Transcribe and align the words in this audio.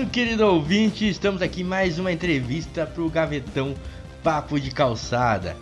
muito 0.00 0.12
querido 0.12 0.46
ouvinte, 0.46 1.06
estamos 1.06 1.42
aqui 1.42 1.62
mais 1.62 1.98
uma 1.98 2.10
entrevista 2.10 2.86
para 2.86 3.02
o 3.02 3.10
Gavetão 3.10 3.74
Papo 4.22 4.58
de 4.58 4.70
Calçada. 4.70 5.54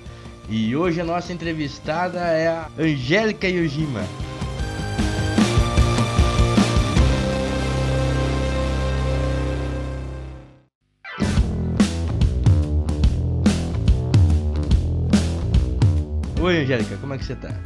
E 0.48 0.76
hoje 0.76 1.00
a 1.00 1.04
nossa 1.04 1.32
entrevistada 1.32 2.20
é 2.20 2.46
a 2.46 2.68
Angélica 2.78 3.48
Yojima. 3.48 4.04
Oi, 16.40 16.58
Angélica, 16.60 16.96
como 16.98 17.14
é 17.14 17.18
que 17.18 17.24
você 17.24 17.34
tá? 17.34 17.60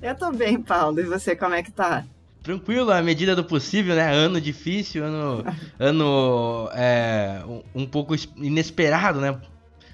Eu 0.00 0.14
tô 0.14 0.32
bem, 0.32 0.58
Paulo. 0.62 1.00
E 1.00 1.02
você, 1.02 1.36
como 1.36 1.54
é 1.54 1.62
que 1.62 1.70
tá? 1.70 2.02
Tranquilo, 2.44 2.92
à 2.92 3.00
medida 3.00 3.34
do 3.34 3.42
possível, 3.42 3.96
né? 3.96 4.12
Ano 4.12 4.38
difícil, 4.38 5.02
ano, 5.02 5.42
ano 5.80 6.68
é, 6.74 7.42
um, 7.74 7.86
pouco 7.86 8.14
inesperado, 8.36 9.18
né? 9.18 9.40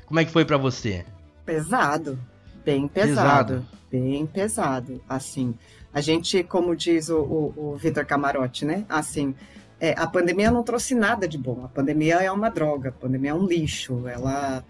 Como 0.04 0.18
é 0.18 0.24
que 0.24 0.32
foi 0.32 0.44
para 0.44 0.56
você? 0.56 1.06
Pesado, 1.46 2.18
bem 2.64 2.88
pesado, 2.88 3.14
pesado, 3.14 3.66
bem 3.88 4.26
pesado. 4.26 5.00
Assim, 5.08 5.54
a 5.94 6.00
gente, 6.00 6.42
como 6.42 6.74
diz 6.74 7.08
o, 7.08 7.20
o, 7.20 7.54
o 7.56 7.76
Vitor 7.76 8.04
Camarote, 8.04 8.64
né? 8.64 8.84
Assim, 8.88 9.32
é, 9.78 9.94
a 9.96 10.08
pandemia 10.08 10.50
não 10.50 10.64
trouxe 10.64 10.92
nada 10.92 11.28
de 11.28 11.38
bom. 11.38 11.64
A 11.64 11.68
pandemia 11.68 12.16
é 12.16 12.32
uma 12.32 12.50
droga, 12.50 12.88
a 12.88 12.92
pandemia 12.92 13.30
é 13.30 13.34
um 13.34 13.46
lixo. 13.46 14.08
Ela, 14.08 14.64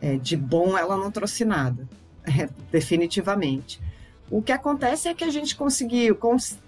é, 0.00 0.16
de 0.16 0.38
bom, 0.38 0.78
ela 0.78 0.96
não 0.96 1.10
trouxe 1.10 1.44
nada, 1.44 1.86
definitivamente. 2.72 3.78
O 4.30 4.42
que 4.42 4.52
acontece 4.52 5.08
é 5.08 5.14
que 5.14 5.24
a 5.24 5.30
gente 5.30 5.54
conseguiu, 5.54 6.18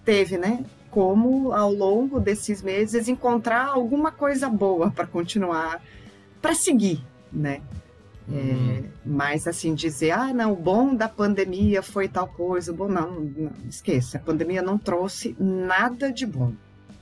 teve, 0.04 0.38
né? 0.38 0.64
Como 0.90 1.52
ao 1.52 1.72
longo 1.72 2.20
desses 2.20 2.62
meses 2.62 3.08
encontrar 3.08 3.66
alguma 3.66 4.12
coisa 4.12 4.48
boa 4.48 4.90
para 4.90 5.06
continuar, 5.06 5.82
para 6.40 6.54
seguir, 6.54 7.04
né? 7.32 7.60
É, 8.30 8.34
uhum. 8.34 8.84
mas 9.06 9.46
assim, 9.46 9.74
dizer, 9.74 10.10
ah, 10.10 10.34
não, 10.34 10.52
o 10.52 10.56
bom 10.56 10.94
da 10.94 11.08
pandemia 11.08 11.82
foi 11.82 12.08
tal 12.08 12.28
coisa, 12.28 12.74
bom, 12.74 12.86
não, 12.86 13.20
não, 13.20 13.50
esqueça, 13.66 14.18
a 14.18 14.20
pandemia 14.20 14.60
não 14.60 14.76
trouxe 14.76 15.34
nada 15.40 16.12
de 16.12 16.26
bom, 16.26 16.52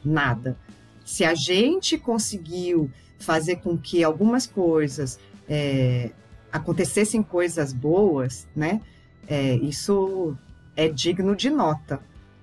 nada. 0.04 0.56
Se 1.04 1.24
a 1.24 1.34
gente 1.34 1.98
conseguiu 1.98 2.88
fazer 3.18 3.56
com 3.56 3.76
que 3.76 4.04
algumas 4.04 4.46
coisas 4.46 5.18
é, 5.48 6.10
acontecessem 6.52 7.22
coisas 7.24 7.72
boas, 7.72 8.46
né? 8.54 8.80
É, 9.26 9.54
isso 9.56 10.36
é 10.76 10.88
digno 10.88 11.34
de 11.34 11.50
nota. 11.50 12.00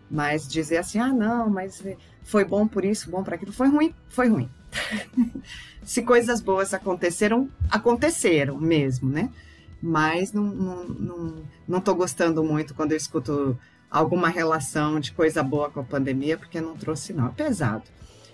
Mas 0.09 0.48
dizer 0.48 0.78
assim, 0.78 1.00
ah, 1.00 1.14
não, 1.14 1.50
mas 1.50 1.84
foi 2.23 2.44
bom 2.44 2.67
por 2.67 2.84
isso, 2.84 3.09
bom 3.09 3.23
para 3.23 3.36
aquilo, 3.36 3.52
foi 3.52 3.67
ruim, 3.67 3.94
foi 4.09 4.28
ruim. 4.28 4.50
Se 5.84 6.02
coisas 6.02 6.42
boas 6.42 6.73
aconteceram, 6.73 7.50
aconteceram 7.70 8.58
mesmo, 8.58 9.09
né? 9.09 9.30
Mas 9.81 10.31
não, 10.31 10.44
não, 10.44 10.84
não, 10.86 11.44
não 11.67 11.81
tô 11.81 11.94
gostando 11.94 12.44
muito 12.44 12.73
quando 12.73 12.94
eu 12.94 12.98
escuto 12.98 13.58
alguma 13.92 14.30
relação 14.30 15.00
de 15.00 15.12
coisa 15.12 15.44
boa 15.44 15.70
com 15.70 15.81
a 15.81 15.84
pandemia, 15.84 16.38
porque 16.38 16.62
não 16.62 16.75
trouxe, 16.75 17.14
não. 17.14 17.28
É 17.28 17.31
pesado. 17.31 17.84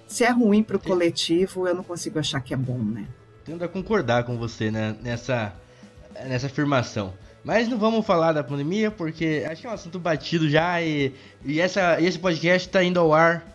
Se 0.07 0.23
é 0.23 0.29
ruim 0.29 0.63
para 0.63 0.77
o 0.77 0.79
coletivo, 0.79 1.67
eu 1.67 1.75
não 1.75 1.83
consigo 1.83 2.19
achar 2.19 2.39
que 2.39 2.53
é 2.53 2.57
bom, 2.57 2.77
né? 2.77 3.07
Tendo 3.43 3.63
a 3.63 3.67
concordar 3.67 4.23
com 4.23 4.37
você 4.37 4.71
né, 4.71 4.95
nessa, 5.01 5.53
nessa 6.25 6.47
afirmação. 6.47 7.13
Mas 7.43 7.67
não 7.67 7.77
vamos 7.77 8.05
falar 8.05 8.33
da 8.33 8.43
pandemia, 8.43 8.91
porque 8.91 9.45
acho 9.49 9.61
que 9.61 9.67
é 9.67 9.69
um 9.69 9.73
assunto 9.73 9.99
batido 9.99 10.49
já 10.49 10.81
e, 10.81 11.13
e 11.45 11.59
essa, 11.59 12.01
esse 12.01 12.19
podcast 12.19 12.67
está 12.67 12.83
indo 12.83 12.99
ao 12.99 13.13
ar. 13.13 13.45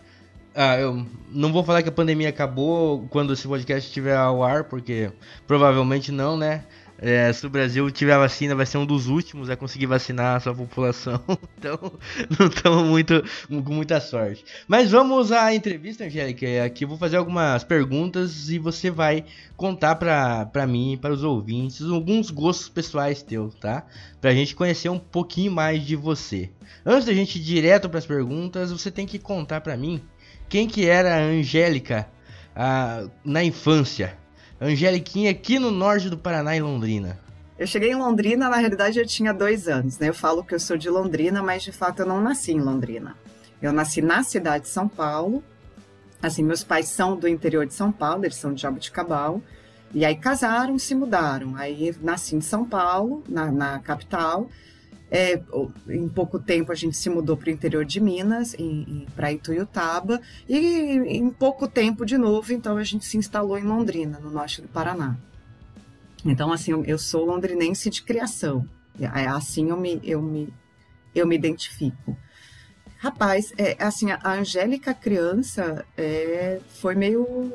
Ah, 0.55 0.77
eu 0.77 1.05
não 1.29 1.51
vou 1.51 1.63
falar 1.63 1.83
que 1.83 1.89
a 1.89 1.91
pandemia 1.91 2.29
acabou 2.29 3.05
quando 3.09 3.33
esse 3.33 3.47
podcast 3.47 3.87
estiver 3.87 4.15
ao 4.15 4.43
ar, 4.43 4.63
porque 4.63 5.11
provavelmente 5.45 6.11
não, 6.11 6.37
né? 6.37 6.63
É, 6.97 7.31
se 7.33 7.45
o 7.45 7.49
Brasil 7.49 7.91
tiver 7.91 8.17
vacina, 8.17 8.55
vai 8.55 8.65
ser 8.65 8.77
um 8.77 8.85
dos 8.85 9.07
últimos 9.07 9.49
a 9.49 9.57
conseguir 9.57 9.85
vacinar 9.85 10.37
a 10.37 10.39
sua 10.39 10.55
população. 10.55 11.21
Então, 11.57 11.93
não 12.37 12.47
estamos 12.47 12.83
muito, 12.83 13.23
com 13.47 13.73
muita 13.73 13.99
sorte. 13.99 14.45
Mas 14.67 14.91
vamos 14.91 15.31
à 15.31 15.53
entrevista, 15.53 16.03
Angélica. 16.03 16.45
Aqui 16.63 16.83
eu 16.83 16.87
vou 16.87 16.97
fazer 16.97 17.17
algumas 17.17 17.63
perguntas 17.63 18.49
e 18.49 18.59
você 18.59 18.91
vai 18.91 19.25
contar 19.57 19.95
para 19.95 20.67
mim 20.67 20.97
para 21.01 21.13
os 21.13 21.23
ouvintes 21.23 21.81
alguns 21.81 22.29
gostos 22.29 22.69
pessoais 22.69 23.23
teus, 23.23 23.55
tá? 23.55 23.83
Para 24.21 24.29
a 24.29 24.33
gente 24.33 24.53
conhecer 24.53 24.89
um 24.89 24.99
pouquinho 24.99 25.51
mais 25.51 25.81
de 25.83 25.95
você. 25.95 26.51
Antes 26.85 27.05
da 27.05 27.13
gente 27.13 27.39
ir 27.39 27.41
direto 27.41 27.89
para 27.89 27.97
as 27.97 28.05
perguntas, 28.05 28.71
você 28.71 28.91
tem 28.91 29.07
que 29.07 29.17
contar 29.17 29.61
para 29.61 29.75
mim 29.75 30.03
quem 30.47 30.67
que 30.67 30.85
era 30.85 31.15
a 31.15 31.19
Angélica 31.19 32.07
ah, 32.55 33.07
na 33.23 33.43
infância. 33.43 34.17
Angeliquinha 34.59 35.31
aqui 35.31 35.59
no 35.59 35.69
norte 35.69 36.09
do 36.09 36.17
Paraná, 36.17 36.55
em 36.55 36.61
Londrina. 36.61 37.19
Eu 37.57 37.67
cheguei 37.67 37.91
em 37.91 37.95
Londrina, 37.95 38.49
na 38.49 38.57
realidade 38.57 38.99
eu 38.99 39.05
tinha 39.05 39.33
dois 39.33 39.67
anos, 39.67 39.97
né? 39.97 40.09
Eu 40.09 40.13
falo 40.13 40.43
que 40.43 40.53
eu 40.53 40.59
sou 40.59 40.77
de 40.77 40.89
Londrina, 40.89 41.41
mas 41.41 41.63
de 41.63 41.71
fato 41.71 42.01
eu 42.01 42.05
não 42.05 42.21
nasci 42.21 42.51
em 42.51 42.59
Londrina. 42.59 43.15
Eu 43.61 43.71
nasci 43.71 44.01
na 44.01 44.23
cidade 44.23 44.65
de 44.65 44.69
São 44.69 44.87
Paulo. 44.87 45.43
Assim, 46.21 46.43
meus 46.43 46.63
pais 46.63 46.87
são 46.87 47.15
do 47.15 47.27
interior 47.27 47.65
de 47.65 47.73
São 47.73 47.91
Paulo, 47.91 48.25
eles 48.25 48.35
são 48.35 48.53
de 48.53 48.61
Jabuticabal. 48.61 49.41
E 49.93 50.03
aí 50.03 50.15
casaram, 50.15 50.77
se 50.77 50.93
mudaram. 50.93 51.55
Aí 51.55 51.95
nasci 52.01 52.35
em 52.35 52.41
São 52.41 52.65
Paulo, 52.65 53.23
na, 53.29 53.51
na 53.51 53.79
capital. 53.79 54.49
É, 55.09 55.39
em 55.87 56.09
pouco 56.09 56.39
tempo 56.39 56.71
a 56.71 56.75
gente 56.75 56.97
se 56.97 57.09
mudou 57.09 57.37
para 57.37 57.47
o 57.47 57.51
interior 57.51 57.85
de 57.85 57.99
Minas, 57.99 58.55
para 59.15 59.31
Ituiutaba, 59.31 60.19
e 60.49 60.57
em 60.57 61.29
pouco 61.29 61.67
tempo 61.67 62.05
de 62.05 62.17
novo, 62.17 62.51
então 62.51 62.75
a 62.75 62.83
gente 62.83 63.05
se 63.05 63.17
instalou 63.17 63.57
em 63.57 63.63
Londrina, 63.63 64.19
no 64.19 64.31
norte 64.31 64.61
do 64.61 64.67
Paraná. 64.67 65.15
Então, 66.25 66.51
assim, 66.51 66.71
eu 66.87 66.97
sou 66.97 67.23
londrinense 67.23 67.89
de 67.89 68.01
criação, 68.01 68.67
é, 68.99 69.27
assim 69.27 69.69
eu 69.69 69.77
me, 69.77 70.01
eu 70.03 70.21
me, 70.21 70.51
eu 71.13 71.27
me 71.27 71.35
identifico. 71.35 72.17
Rapaz, 72.97 73.53
é, 73.57 73.75
assim, 73.79 74.09
a 74.09 74.31
Angélica 74.33 74.91
criança 74.93 75.85
é, 75.95 76.59
foi 76.67 76.95
meio 76.95 77.53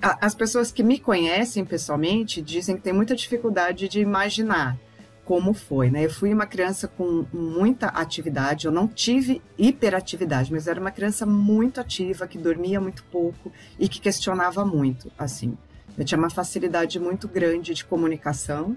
as 0.00 0.32
pessoas 0.32 0.70
que 0.70 0.84
me 0.84 0.98
conhecem 1.00 1.64
pessoalmente 1.64 2.40
dizem 2.40 2.76
que 2.76 2.82
tem 2.82 2.92
muita 2.92 3.16
dificuldade 3.16 3.88
de 3.88 3.98
imaginar 3.98 4.78
como 5.28 5.52
foi, 5.52 5.90
né? 5.90 6.06
Eu 6.06 6.10
fui 6.10 6.32
uma 6.32 6.46
criança 6.46 6.88
com 6.88 7.26
muita 7.30 7.88
atividade, 7.88 8.64
eu 8.64 8.72
não 8.72 8.88
tive 8.88 9.42
hiperatividade, 9.58 10.50
mas 10.50 10.66
era 10.66 10.80
uma 10.80 10.90
criança 10.90 11.26
muito 11.26 11.78
ativa, 11.78 12.26
que 12.26 12.38
dormia 12.38 12.80
muito 12.80 13.04
pouco 13.04 13.52
e 13.78 13.90
que 13.90 14.00
questionava 14.00 14.64
muito, 14.64 15.12
assim. 15.18 15.54
Eu 15.98 16.02
tinha 16.06 16.18
uma 16.18 16.30
facilidade 16.30 16.98
muito 16.98 17.28
grande 17.28 17.74
de 17.74 17.84
comunicação, 17.84 18.74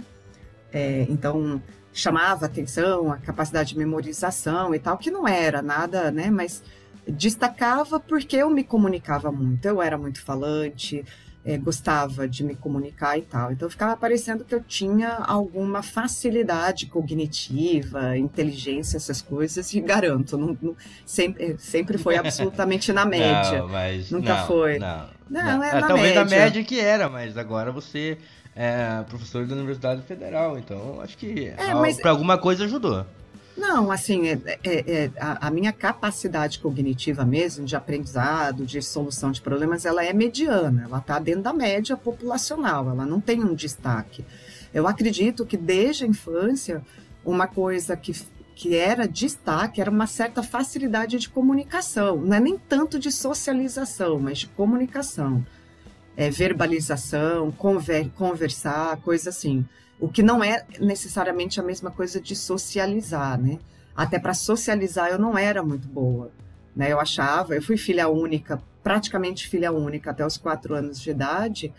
é, 0.74 1.06
então 1.10 1.64
chamava 1.94 2.48
atenção, 2.48 3.14
a 3.14 3.16
capacidade 3.16 3.70
de 3.70 3.78
memorização 3.78 4.76
e 4.76 4.80
tal, 4.80 4.98
que 4.98 5.10
não 5.10 5.26
era 5.26 5.62
nada, 5.62 6.12
né? 6.12 6.30
Mas 6.30 6.62
destacava 7.08 7.98
porque 7.98 8.36
eu 8.36 8.50
me 8.50 8.66
comunicava 8.66 9.32
muito, 9.32 9.66
eu 9.66 9.82
era 9.82 9.98
muito 9.98 10.22
falante, 10.22 11.06
é, 11.44 11.58
gostava 11.58 12.28
de 12.28 12.44
me 12.44 12.56
comunicar 12.56 13.18
e 13.18 13.22
tal. 13.24 13.52
Então 13.52 13.70
ficava 13.70 13.98
parecendo 13.98 14.46
que 14.46 14.54
eu 14.54 14.62
tinha 14.62 15.10
alguma 15.10 15.82
facilidade 15.82 16.86
cognitiva, 16.86 18.18
inteligência, 18.18 18.98
essas 18.98 19.22
coisas, 19.22 19.74
e 19.74 19.82
garanto, 19.82 20.38
não, 20.38 20.58
não 20.62 20.76
sempre, 21.06 21.56
sempre 21.58 21.98
foi 21.98 22.16
absolutamente 22.18 22.94
na 22.94 23.06
média. 23.06 23.60
Não, 23.60 23.68
mas 23.68 24.12
Nunca 24.12 24.36
não, 24.36 24.48
foi. 24.48 24.80
Não, 24.80 25.10
não, 25.30 25.64
é, 25.64 25.70
é 25.70 25.74
na 25.82 25.88
talvez 25.88 26.08
média. 26.16 26.24
na 26.24 26.30
média 26.30 26.64
que 26.64 26.80
era, 26.80 27.10
mas 27.10 27.38
agora 27.38 27.72
você 27.72 28.18
é 28.56 29.04
professor 29.10 29.46
da 29.48 29.56
Universidade 29.56 30.02
Federal, 30.02 30.58
então 30.58 31.00
acho 31.02 31.18
que 31.18 31.48
é, 31.48 31.96
para 32.02 32.12
alguma 32.12 32.38
coisa 32.38 32.66
ajudou. 32.66 33.06
Não, 33.56 33.92
assim, 33.92 34.30
é, 34.30 34.40
é, 34.46 34.60
é, 34.64 35.12
a, 35.20 35.48
a, 35.48 35.52
minha 35.52 35.74
capacidade 35.74 36.60
cognitiva 36.60 37.26
mesmo, 37.26 37.66
de 37.66 37.76
aprendizado, 37.76 38.66
de 38.66 38.82
solução 38.82 39.32
de 39.32 39.42
problemas, 39.42 39.86
ela 39.86 40.04
é 40.04 40.14
mediana, 40.14 40.84
ela 40.84 41.00
está 41.00 41.20
dentro 41.20 41.44
da 41.44 41.54
média 41.54 41.98
populacional, 41.98 42.90
ela 42.90 43.06
não 43.06 43.20
tem 43.20 43.44
um 43.44 43.54
destaque. 43.54 44.26
Eu 44.74 44.88
acredito 44.88 45.46
que 45.46 45.58
desde 45.58 46.06
a 46.06 46.08
infância, 46.08 46.82
uma 47.26 47.46
coisa 47.46 47.98
que, 47.98 48.14
que 48.56 48.76
era 48.76 49.08
destaque 49.08 49.82
era 49.82 49.92
uma 49.92 50.08
certa 50.08 50.42
facilidade 50.42 51.20
de 51.20 51.30
comunicação, 51.30 52.18
não 52.18 52.36
é 52.36 52.40
nem 52.40 52.58
tanto 52.58 52.98
de 52.98 53.12
socialização, 53.12 54.18
mas 54.18 54.40
de 54.40 54.48
comunicação. 54.48 55.46
É, 56.16 56.30
verbalização, 56.30 57.52
conver, 57.52 58.10
conversar, 58.12 58.98
coisa 58.98 59.30
assim. 59.30 59.66
O 60.02 60.10
que 60.10 60.24
não 60.24 60.44
é 60.44 60.66
necessariamente 60.80 61.60
a 61.60 61.64
mesma 61.64 61.92
coisa 61.92 62.20
de 62.20 62.36
socializar, 62.36 63.40
né? 63.40 63.60
Até 63.96 64.18
para 64.18 64.34
socializar 64.34 65.12
eu 65.12 65.20
não 65.20 65.38
era 65.38 65.62
muito 65.62 65.88
boa, 65.88 66.32
né? 66.76 66.92
Eu 66.92 67.00
achava, 67.00 67.56
eu 67.56 67.62
fui 67.62 67.78
filha 67.78 68.10
única, 68.10 68.62
praticamente 68.84 69.48
filha 69.48 69.72
única 69.72 70.10
até 70.10 70.26
os 70.26 70.38
quatro 70.38 70.74
anos 70.74 71.00
de 71.00 71.12
idade, 71.12 71.72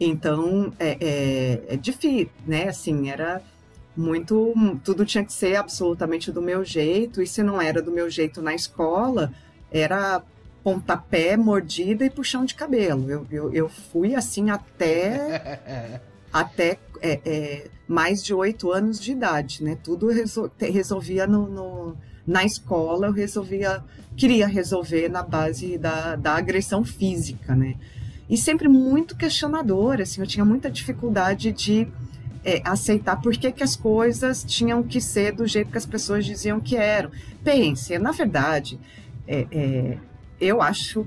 então 0.00 0.72
é, 0.78 0.96
é, 0.98 1.74
é 1.74 1.76
difícil, 1.76 2.30
né? 2.46 2.68
Assim, 2.68 3.10
era 3.10 3.42
muito, 3.94 4.54
tudo 4.82 5.04
tinha 5.04 5.24
que 5.24 5.32
ser 5.32 5.56
absolutamente 5.56 6.32
do 6.32 6.40
meu 6.40 6.64
jeito, 6.64 7.20
e 7.20 7.26
se 7.26 7.42
não 7.42 7.60
era 7.60 7.82
do 7.82 7.92
meu 7.92 8.08
jeito 8.08 8.40
na 8.40 8.54
escola, 8.54 9.30
era 9.70 10.22
pontapé, 10.62 11.36
mordida 11.36 12.04
e 12.04 12.10
puxão 12.10 12.44
de 12.44 12.54
cabelo. 12.54 13.10
Eu, 13.10 13.26
eu, 13.30 13.52
eu 13.52 13.68
fui 13.68 14.14
assim 14.14 14.50
até 14.50 16.00
até 16.32 16.78
é, 17.00 17.20
é, 17.24 17.66
mais 17.86 18.22
de 18.22 18.34
oito 18.34 18.72
anos 18.72 19.00
de 19.00 19.12
idade, 19.12 19.62
né? 19.62 19.76
Tudo 19.82 20.08
resol 20.08 20.50
resolvia 20.58 21.26
no, 21.26 21.48
no, 21.48 21.96
na 22.26 22.44
escola, 22.44 23.06
eu 23.06 23.12
resolvia, 23.12 23.82
queria 24.16 24.46
resolver 24.46 25.08
na 25.08 25.22
base 25.22 25.78
da, 25.78 26.16
da 26.16 26.34
agressão 26.36 26.84
física, 26.84 27.54
né? 27.54 27.74
E 28.28 28.36
sempre 28.36 28.68
muito 28.68 29.16
questionadora, 29.16 30.02
assim, 30.02 30.20
eu 30.20 30.26
tinha 30.26 30.44
muita 30.44 30.70
dificuldade 30.70 31.50
de 31.50 31.88
é, 32.44 32.60
aceitar 32.64 33.20
por 33.20 33.32
que, 33.36 33.50
que 33.50 33.62
as 33.62 33.74
coisas 33.74 34.44
tinham 34.44 34.82
que 34.82 35.00
ser 35.00 35.32
do 35.32 35.46
jeito 35.46 35.70
que 35.70 35.78
as 35.78 35.86
pessoas 35.86 36.24
diziam 36.24 36.60
que 36.60 36.76
eram. 36.76 37.10
Pense, 37.42 37.98
na 37.98 38.12
verdade, 38.12 38.78
é, 39.26 39.46
é, 39.50 39.98
eu 40.40 40.60
acho 40.60 41.06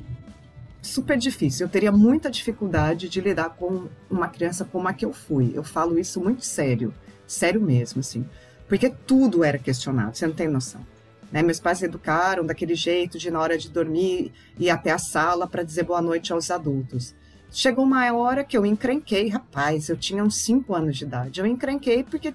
super 0.81 1.18
difícil. 1.18 1.66
Eu 1.66 1.69
teria 1.72 1.92
muita 1.92 2.30
dificuldade 2.30 3.07
de 3.07 3.22
lidar 3.22 3.51
com 3.51 3.88
uma 4.10 4.28
criança 4.28 4.66
como 4.66 4.88
a 4.88 4.94
que 4.94 5.06
eu 5.06 5.13
fui. 5.13 5.51
Eu 5.54 5.63
falo 5.63 6.00
isso 6.00 6.19
muito 6.19 6.44
sério, 6.44 6.94
sério 7.28 7.62
mesmo, 7.62 8.00
assim, 8.00 8.28
porque 8.68 8.89
tudo 8.89 9.44
era 9.44 9.57
questionado. 9.57 10.18
Você 10.18 10.25
não 10.25 10.33
tem 10.33 10.48
noção. 10.48 10.86
Né? 11.31 11.42
Meus 11.42 11.60
pais 11.60 11.81
educaram 11.81 12.45
daquele 12.45 12.75
jeito 12.75 13.18
de 13.18 13.31
na 13.31 13.39
hora 13.39 13.57
de 13.57 13.69
dormir 13.69 14.33
ir 14.60 14.69
até 14.69 14.92
a 14.92 14.98
sala 14.98 15.48
para 15.48 15.63
dizer 15.63 15.83
boa 15.83 16.01
noite 16.01 16.33
aos 16.33 16.51
adultos. 16.51 17.16
Chegou 17.51 17.86
uma 17.86 18.12
hora 18.13 18.44
que 18.44 18.57
eu 18.57 18.66
encrenquei, 18.66 19.28
rapaz, 19.28 19.89
eu 19.89 19.98
tinha 19.98 20.24
uns 20.24 20.38
5 20.38 20.74
anos 20.74 20.98
de 20.98 21.04
idade. 21.04 21.39
Eu 21.39 21.45
encrenquei 21.45 22.04
porque 22.04 22.33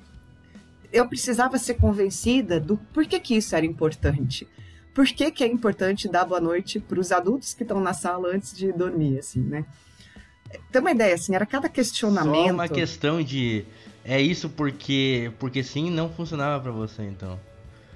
eu 0.92 1.08
precisava 1.08 1.58
ser 1.58 1.74
convencida 1.74 2.60
do 2.60 2.76
porquê 2.92 3.18
que 3.18 3.36
isso 3.36 3.56
era 3.56 3.66
importante 3.66 4.46
por 4.96 5.06
que, 5.06 5.30
que 5.30 5.44
é 5.44 5.46
importante 5.46 6.08
dar 6.08 6.24
boa 6.24 6.40
noite 6.40 6.80
para 6.80 6.98
os 6.98 7.12
adultos 7.12 7.52
que 7.52 7.62
estão 7.62 7.78
na 7.78 7.92
sala 7.92 8.30
antes 8.34 8.56
de 8.56 8.72
dormir, 8.72 9.18
assim, 9.18 9.40
né? 9.40 9.66
Tem 10.72 10.80
uma 10.80 10.90
ideia, 10.90 11.14
assim, 11.14 11.34
era 11.34 11.44
cada 11.44 11.68
questionamento... 11.68 12.46
Só 12.46 12.54
uma 12.54 12.66
questão 12.66 13.22
de... 13.22 13.66
É 14.02 14.18
isso 14.18 14.48
porque, 14.48 15.30
porque 15.38 15.62
sim, 15.62 15.90
não 15.90 16.08
funcionava 16.08 16.62
para 16.62 16.72
você, 16.72 17.02
então. 17.02 17.38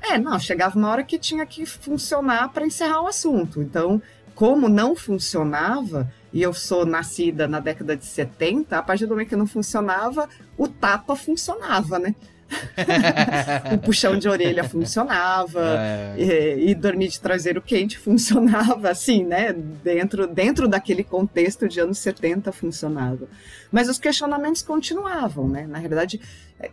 É, 0.02 0.18
não, 0.18 0.38
chegava 0.38 0.78
uma 0.78 0.90
hora 0.90 1.02
que 1.02 1.18
tinha 1.18 1.46
que 1.46 1.64
funcionar 1.64 2.50
para 2.50 2.66
encerrar 2.66 3.00
o 3.00 3.06
assunto. 3.06 3.62
Então, 3.62 4.02
como 4.34 4.68
não 4.68 4.94
funcionava, 4.94 6.12
e 6.30 6.42
eu 6.42 6.52
sou 6.52 6.84
nascida 6.84 7.48
na 7.48 7.60
década 7.60 7.96
de 7.96 8.04
70, 8.04 8.76
a 8.76 8.82
partir 8.82 9.06
do 9.06 9.14
momento 9.14 9.30
que 9.30 9.36
não 9.36 9.46
funcionava, 9.46 10.28
o 10.54 10.68
tapa 10.68 11.16
funcionava, 11.16 11.98
né? 11.98 12.14
o 13.72 13.78
puxão 13.78 14.18
de 14.18 14.28
orelha 14.28 14.64
funcionava, 14.64 15.60
é. 15.78 16.14
e, 16.18 16.70
e, 16.70 16.74
dormir 16.74 17.08
de 17.08 17.20
traseiro 17.20 17.62
quente 17.62 17.98
funcionava, 17.98 18.90
assim, 18.90 19.24
né? 19.24 19.52
Dentro, 19.52 20.26
dentro 20.26 20.68
daquele 20.68 21.04
contexto 21.04 21.68
de 21.68 21.80
anos 21.80 21.98
70 21.98 22.52
funcionava. 22.52 23.28
Mas 23.70 23.88
os 23.88 23.98
questionamentos 23.98 24.62
continuavam, 24.62 25.48
né? 25.48 25.66
Na 25.66 25.78
realidade, 25.78 26.20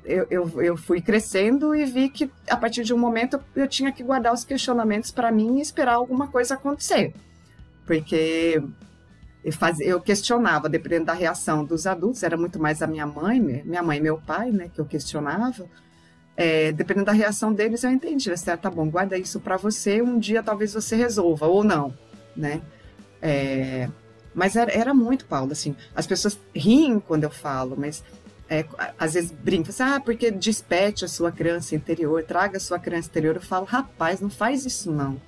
eu, 0.04 0.28
eu, 0.30 0.62
eu 0.62 0.78
fui 0.78 1.02
crescendo 1.02 1.76
e 1.76 1.86
vi 1.86 2.10
que 2.10 2.30
a 2.50 2.58
partir 2.58 2.84
de 2.84 2.94
um 2.94 2.98
momento 2.98 3.40
eu 3.56 3.68
tinha 3.68 3.92
que 3.92 4.04
guardar 4.04 4.34
os 4.34 4.44
questionamentos 4.44 5.12
para 5.12 5.32
mim 5.32 5.60
e 5.60 5.62
esperar 5.62 5.96
alguma 5.96 6.28
coisa 6.28 6.56
acontecer. 6.56 7.14
Porque 7.86 8.62
eu, 9.48 9.88
eu 9.88 10.02
questionava, 10.02 10.68
dependendo 10.68 11.06
da 11.06 11.14
reação 11.14 11.64
dos 11.64 11.88
adultos, 11.88 12.24
era 12.24 12.36
muito 12.36 12.60
mais 12.60 12.82
a 12.82 12.88
minha 12.88 13.06
mãe, 13.06 13.40
minha 13.40 13.82
mãe 13.82 13.98
e 13.98 14.02
meu 14.02 14.18
pai, 14.18 14.52
né, 14.52 14.70
que 14.74 14.80
eu 14.80 14.86
questionava. 14.86 15.66
É, 16.36 16.72
dependendo 16.72 17.08
da 17.08 17.14
reação 17.14 17.52
deles, 17.52 17.84
eu 17.84 17.90
entendi. 17.90 18.32
Assim, 18.32 18.52
ah, 18.52 18.58
tá 18.58 18.70
bom, 18.70 18.88
guarda 18.90 19.18
isso 19.18 19.40
para 19.40 19.58
você, 19.58 20.02
um 20.02 20.20
dia 20.20 20.44
talvez 20.44 20.74
você 20.74 20.96
resolva, 20.96 21.48
ou 21.48 21.64
não, 21.64 21.94
né? 22.36 22.62
É, 23.22 23.90
mas 24.36 24.56
era, 24.56 24.72
era, 24.72 24.94
muito, 24.94 25.26
Paulo, 25.26 25.52
assim, 25.52 25.76
as 25.96 26.06
pessoas 26.06 26.40
riem 26.54 27.00
quando 27.00 27.24
eu 27.24 27.32
falo, 27.32 27.76
mas 27.76 28.04
é, 28.50 28.66
às 29.00 29.16
vezes 29.16 29.32
brincam, 29.32 29.70
assim, 29.70 29.84
ah, 29.84 30.00
porque 30.00 30.30
despete 30.30 31.04
a 31.06 31.08
sua 31.08 31.32
criança 31.32 31.76
interior, 31.76 32.24
traga 32.24 32.58
a 32.58 32.60
sua 32.60 32.78
criança 32.78 33.10
interior. 33.10 33.36
Eu 33.36 33.42
falo, 33.42 33.66
rapaz, 33.66 34.22
não 34.22 34.30
faz 34.30 34.66
isso 34.66 34.92
não. 34.92 35.20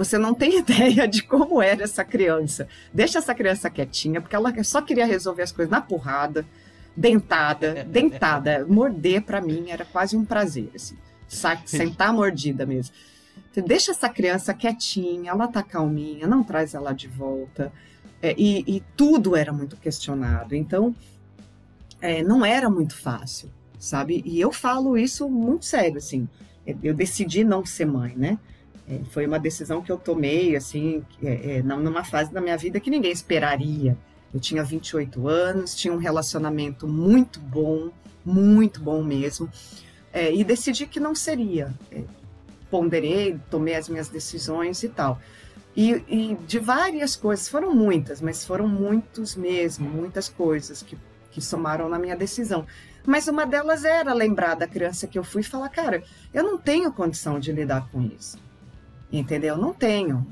Você 0.00 0.16
não 0.16 0.32
tem 0.32 0.56
ideia 0.60 1.06
de 1.06 1.22
como 1.22 1.60
era 1.60 1.84
essa 1.84 2.02
criança. 2.02 2.66
Deixa 2.92 3.18
essa 3.18 3.34
criança 3.34 3.68
quietinha, 3.68 4.18
porque 4.18 4.34
ela 4.34 4.50
só 4.64 4.80
queria 4.80 5.04
resolver 5.04 5.42
as 5.42 5.52
coisas 5.52 5.70
na 5.70 5.82
porrada, 5.82 6.46
dentada, 6.96 7.84
dentada. 7.84 8.64
Morder 8.66 9.20
para 9.20 9.42
mim 9.42 9.66
era 9.68 9.84
quase 9.84 10.16
um 10.16 10.24
prazer, 10.24 10.70
assim. 10.74 10.96
Sentar 11.66 12.14
mordida 12.14 12.64
mesmo. 12.64 12.94
Então, 13.50 13.62
deixa 13.62 13.90
essa 13.90 14.08
criança 14.08 14.54
quietinha, 14.54 15.32
ela 15.32 15.46
tá 15.46 15.62
calminha, 15.62 16.26
não 16.26 16.42
traz 16.42 16.72
ela 16.72 16.94
de 16.94 17.06
volta. 17.06 17.70
É, 18.22 18.34
e, 18.38 18.64
e, 18.66 18.82
tudo 18.96 19.36
era 19.36 19.52
muito 19.52 19.76
questionado. 19.76 20.54
Então, 20.54 20.94
é, 22.00 22.22
não 22.22 22.42
era 22.42 22.70
muito 22.70 22.96
fácil, 22.96 23.50
sabe? 23.78 24.22
E 24.24 24.40
eu 24.40 24.50
falo 24.50 24.96
isso 24.96 25.28
muito 25.28 25.66
sério, 25.66 25.98
assim. 25.98 26.26
Eu 26.82 26.94
decidi 26.94 27.44
não 27.44 27.66
ser 27.66 27.84
mãe, 27.84 28.14
né? 28.16 28.38
Foi 29.10 29.26
uma 29.26 29.38
decisão 29.38 29.82
que 29.82 29.92
eu 29.92 29.96
tomei, 29.96 30.56
assim, 30.56 31.04
é, 31.22 31.58
é, 31.58 31.62
numa 31.62 32.02
fase 32.02 32.32
da 32.32 32.40
minha 32.40 32.56
vida 32.56 32.80
que 32.80 32.90
ninguém 32.90 33.12
esperaria. 33.12 33.96
Eu 34.32 34.40
tinha 34.40 34.62
28 34.64 35.28
anos, 35.28 35.74
tinha 35.74 35.92
um 35.92 35.96
relacionamento 35.96 36.86
muito 36.88 37.38
bom, 37.40 37.90
muito 38.24 38.80
bom 38.80 39.02
mesmo, 39.02 39.48
é, 40.12 40.32
e 40.32 40.42
decidi 40.42 40.86
que 40.86 40.98
não 40.98 41.14
seria. 41.14 41.72
É, 41.90 42.02
ponderei, 42.70 43.38
tomei 43.50 43.74
as 43.74 43.88
minhas 43.88 44.08
decisões 44.08 44.82
e 44.82 44.88
tal. 44.88 45.20
E, 45.76 46.02
e, 46.08 46.38
de 46.46 46.58
várias 46.58 47.14
coisas, 47.14 47.48
foram 47.48 47.74
muitas, 47.74 48.20
mas 48.20 48.44
foram 48.44 48.66
muitos 48.66 49.36
mesmo, 49.36 49.88
muitas 49.88 50.28
coisas 50.28 50.82
que, 50.82 50.98
que 51.30 51.40
somaram 51.40 51.88
na 51.88 51.98
minha 51.98 52.16
decisão. 52.16 52.66
Mas 53.06 53.28
uma 53.28 53.46
delas 53.46 53.84
era 53.84 54.12
lembrar 54.12 54.54
da 54.54 54.66
criança 54.66 55.06
que 55.06 55.18
eu 55.18 55.24
fui 55.24 55.42
e 55.42 55.44
falar, 55.44 55.68
cara, 55.68 56.02
eu 56.34 56.42
não 56.42 56.58
tenho 56.58 56.92
condição 56.92 57.38
de 57.38 57.52
lidar 57.52 57.88
com 57.90 58.02
isso 58.02 58.49
entendeu? 59.12 59.56
Não 59.56 59.72
tenho. 59.72 60.26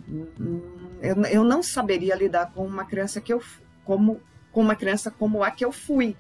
Eu, 1.00 1.16
eu 1.24 1.44
não 1.44 1.62
saberia 1.62 2.14
lidar 2.14 2.52
com 2.52 2.66
uma 2.66 2.84
criança 2.84 3.20
que 3.20 3.32
eu 3.32 3.42
como 3.84 4.20
com 4.52 4.60
uma 4.60 4.74
criança 4.74 5.10
como 5.10 5.42
a 5.42 5.50
que 5.50 5.64
eu 5.64 5.72
fui. 5.72 6.16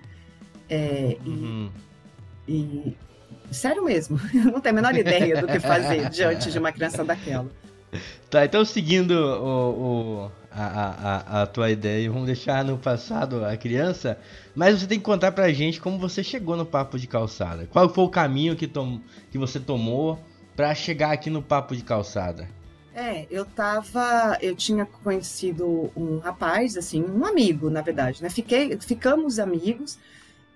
É, 0.70 1.16
uhum. 1.24 1.70
e, 2.46 2.54
e, 2.54 2.96
sério 3.50 3.84
mesmo, 3.84 4.20
eu 4.34 4.52
não 4.52 4.60
tenho 4.60 4.74
a 4.74 4.80
menor 4.82 4.94
ideia 4.94 5.40
do 5.40 5.46
que 5.46 5.58
fazer 5.58 6.08
diante 6.10 6.50
de 6.50 6.58
uma 6.58 6.72
criança 6.72 7.04
daquela. 7.04 7.48
Tá, 8.28 8.44
então 8.44 8.64
seguindo 8.66 9.12
o, 9.12 10.24
o 10.26 10.32
a, 10.50 11.40
a, 11.40 11.42
a, 11.42 11.46
tua 11.46 11.70
ideia, 11.70 12.10
vamos 12.10 12.26
deixar 12.26 12.64
no 12.64 12.76
passado 12.76 13.44
a 13.44 13.56
criança, 13.56 14.18
mas 14.54 14.78
você 14.78 14.86
tem 14.86 14.98
que 14.98 15.04
contar 15.04 15.32
pra 15.32 15.50
gente 15.52 15.80
como 15.80 15.98
você 15.98 16.22
chegou 16.22 16.56
no 16.56 16.66
papo 16.66 16.98
de 16.98 17.06
calçada. 17.06 17.66
Qual 17.70 17.88
foi 17.88 18.04
o 18.04 18.08
caminho 18.08 18.56
que, 18.56 18.66
tom, 18.66 19.00
que 19.30 19.38
você 19.38 19.58
tomou 19.58 20.18
para 20.58 20.74
chegar 20.74 21.12
aqui 21.12 21.30
no 21.30 21.40
papo 21.40 21.76
de 21.76 21.84
calçada? 21.84 22.48
É, 22.92 23.28
eu 23.30 23.44
tava, 23.44 24.36
eu 24.42 24.56
tinha 24.56 24.84
conhecido 24.84 25.88
um 25.96 26.18
rapaz, 26.18 26.76
assim, 26.76 27.00
um 27.00 27.24
amigo, 27.24 27.70
na 27.70 27.80
verdade, 27.80 28.20
né? 28.20 28.28
Fiquei, 28.28 28.76
ficamos 28.80 29.38
amigos. 29.38 29.96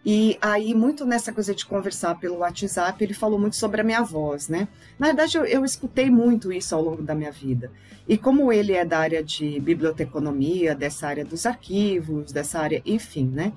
E 0.05 0.37
aí, 0.43 0.75
muito 0.75 1.07
nessa 1.07 1.33
coisa 1.33 1.55
de 1.55 1.65
conversar 1.65 2.19
pelo 2.19 2.39
WhatsApp, 2.39 3.05
ele 3.05 3.15
falou 3.15 3.39
muito 3.39 3.55
sobre 3.55 3.81
a 3.81 3.85
minha 3.85 4.03
voz, 4.03 4.49
né? 4.49 4.67
Na 4.99 5.07
verdade, 5.07 5.39
eu, 5.39 5.45
eu 5.45 5.65
escutei 5.65 6.11
muito 6.11 6.53
isso 6.53 6.75
ao 6.75 6.83
longo 6.83 7.03
da 7.05 7.15
minha 7.15 7.31
vida. 7.31 7.71
E 8.09 8.19
como 8.19 8.53
ele 8.53 8.73
é 8.73 8.85
da 8.85 8.99
área 8.99 9.23
de 9.23 9.61
biblioteconomia, 9.61 10.75
dessa 10.75 11.07
área 11.07 11.25
dos 11.25 11.47
arquivos, 11.47 12.33
dessa 12.33 12.59
área, 12.59 12.83
enfim, 12.85 13.31
né? 13.33 13.53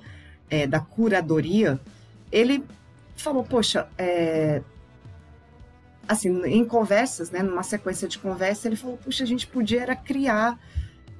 É, 0.48 0.64
da 0.64 0.78
curadoria, 0.78 1.80
ele 2.30 2.62
falou, 3.16 3.42
poxa, 3.42 3.88
é, 3.98 4.62
assim, 6.08 6.44
em 6.46 6.64
conversas, 6.64 7.30
né, 7.30 7.42
numa 7.42 7.62
sequência 7.62 8.08
de 8.08 8.18
conversa, 8.18 8.68
ele 8.68 8.76
falou, 8.76 8.96
puxa, 8.96 9.24
a 9.24 9.26
gente 9.26 9.46
podia 9.46 9.82
era 9.82 9.96
criar 9.96 10.58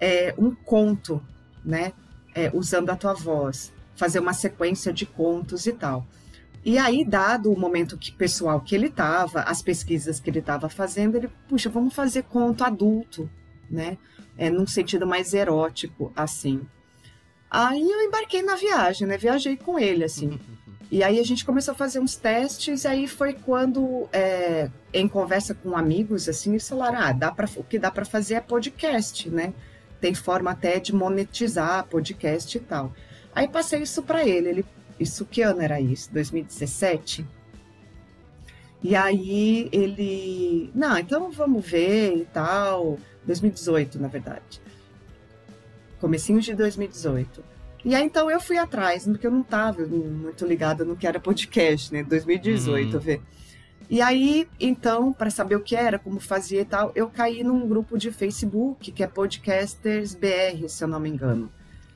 é, 0.01 0.35
um 0.39 0.55
conto, 0.55 1.23
né, 1.65 1.93
é, 2.35 2.51
usando 2.53 2.91
a 2.91 2.97
tua 2.97 3.15
voz, 3.15 3.73
fazer 3.97 4.19
uma 4.19 4.33
sequência 4.33 4.93
de 4.93 5.07
contos 5.07 5.67
e 5.67 5.73
tal. 5.73 6.07
E 6.65 6.79
aí, 6.79 7.05
dado 7.05 7.53
o 7.53 7.59
momento 7.59 7.97
que 7.97 8.11
pessoal 8.11 8.61
que 8.61 8.75
ele 8.75 8.87
estava, 8.87 9.43
as 9.43 9.63
pesquisas 9.63 10.19
que 10.19 10.29
ele 10.29 10.41
estava 10.41 10.69
fazendo, 10.69 11.17
ele, 11.17 11.31
puxa, 11.49 11.71
vamos 11.71 11.95
fazer 11.95 12.25
conto 12.25 12.65
adulto, 12.65 13.31
né, 13.71 13.97
é, 14.37 14.51
num 14.51 14.67
sentido 14.67 15.07
mais 15.07 15.33
erótico, 15.33 16.13
assim. 16.15 16.61
Aí 17.51 17.89
eu 17.89 18.03
embarquei 18.03 18.43
na 18.43 18.57
viagem, 18.57 19.07
né, 19.07 19.17
viajei 19.17 19.57
com 19.57 19.79
ele, 19.79 20.05
assim. 20.05 20.39
E 20.91 21.03
aí 21.03 21.19
a 21.19 21.25
gente 21.25 21.45
começou 21.45 21.73
a 21.73 21.77
fazer 21.77 21.99
uns 21.99 22.15
testes, 22.15 22.85
e 22.85 22.89
aí 22.89 23.09
foi 23.09 23.33
quando, 23.33 24.09
é, 24.13 24.71
em 24.93 25.09
conversa 25.09 25.53
com 25.53 25.77
amigos, 25.77 26.29
assim, 26.29 26.51
eles 26.51 26.69
falaram, 26.69 26.99
ah, 27.01 27.13
dá 27.13 27.33
pra, 27.33 27.49
o 27.57 27.65
que 27.65 27.79
dá 27.79 27.91
para 27.91 28.05
fazer 28.05 28.35
é 28.35 28.41
podcast, 28.41 29.29
né? 29.29 29.53
Tem 30.01 30.15
forma 30.15 30.51
até 30.53 30.79
de 30.79 30.95
monetizar 30.95 31.87
podcast 31.87 32.57
e 32.57 32.61
tal. 32.61 32.93
Aí 33.35 33.49
passei 33.49 33.83
isso 33.83 34.03
para 34.03 34.25
ele, 34.27 34.49
ele, 34.49 34.65
isso 34.99 35.25
que 35.25 35.43
ano 35.43 35.61
era 35.61 35.81
isso? 35.81 36.13
2017? 36.13 37.27
E 38.83 38.95
aí 38.95 39.69
ele, 39.73 40.71
não, 40.73 40.97
então 40.97 41.33
vamos 41.33 41.67
ver 41.67 42.17
e 42.19 42.25
tal, 42.27 42.97
2018, 43.25 43.99
na 43.99 44.07
verdade. 44.07 44.61
comecinho 45.99 46.41
de 46.41 46.55
2018. 46.55 47.56
E 47.87 47.95
aí 47.95 48.05
então 48.05 48.29
eu 48.29 48.41
fui 48.41 48.59
atrás, 48.59 49.05
porque 49.05 49.29
eu 49.29 49.31
não 49.31 49.43
estava 49.43 49.87
muito 49.87 50.45
ligada 50.45 50.85
no 50.85 50.97
que 50.97 51.07
era 51.07 51.21
podcast, 51.21 51.93
né? 51.93 52.03
2018, 52.03 52.95
uhum. 52.95 53.01
ver. 53.01 53.23
E 53.89 54.03
aí, 54.03 54.49
então, 54.59 55.13
para 55.13 55.31
saber 55.31 55.55
o 55.55 55.61
que 55.61 55.77
era, 55.77 55.97
como 55.97 56.19
fazia 56.19 56.63
e 56.63 56.65
tal, 56.65 56.91
eu 56.97 57.09
caí 57.09 57.45
num 57.45 57.69
grupo 57.69 57.97
de 57.97 58.11
Facebook, 58.11 58.91
que 58.91 59.05
é 59.05 59.07
Podcasters 59.07 60.17
BR, 60.17 60.69
se 60.69 60.83
eu 60.83 60.89
não 60.89 60.99
me 60.99 61.09
engano. 61.09 61.49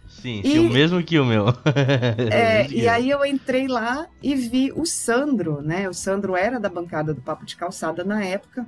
Sim, 0.08 0.42
e, 0.44 0.52
sim, 0.52 0.58
o 0.60 0.70
mesmo 0.70 1.02
que 1.02 1.18
o 1.18 1.24
meu. 1.24 1.46
é, 2.30 2.68
e 2.70 2.86
aí 2.86 3.10
eu 3.10 3.24
entrei 3.24 3.66
lá 3.66 4.06
e 4.22 4.36
vi 4.36 4.72
o 4.72 4.86
Sandro, 4.86 5.60
né? 5.60 5.88
O 5.88 5.92
Sandro 5.92 6.36
era 6.36 6.60
da 6.60 6.68
bancada 6.68 7.12
do 7.12 7.20
Papo 7.20 7.44
de 7.44 7.56
Calçada 7.56 8.04
na 8.04 8.24
época. 8.24 8.64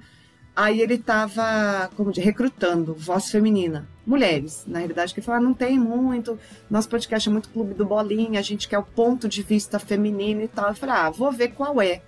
Aí 0.57 0.81
ele 0.81 0.95
estava, 0.95 1.89
como 1.97 2.11
de 2.11 2.21
recrutando 2.21 2.95
voz 2.95 3.31
feminina, 3.31 3.89
mulheres. 4.07 4.65
Na 4.67 4.79
realidade, 4.79 5.15
que 5.15 5.21
falou, 5.21 5.41
ah, 5.41 5.45
não 5.45 5.55
tem 5.55 5.79
muito, 5.79 6.39
nosso 6.71 6.89
podcast 6.89 7.29
é 7.29 7.33
muito 7.33 7.49
clube 7.49 7.75
do 7.75 7.87
bolinha, 7.87 8.41
a 8.41 8.43
gente 8.43 8.69
quer 8.69 8.79
o 8.79 8.83
ponto 8.83 9.29
de 9.29 9.43
vista 9.43 9.79
feminino 9.79 10.43
e 10.43 10.49
tal. 10.49 10.69
Eu 10.69 10.75
falei, 10.75 10.95
ah, 10.95 11.11
vou 11.11 11.33
ver 11.33 11.49
qual 11.49 11.81
é, 11.81 12.03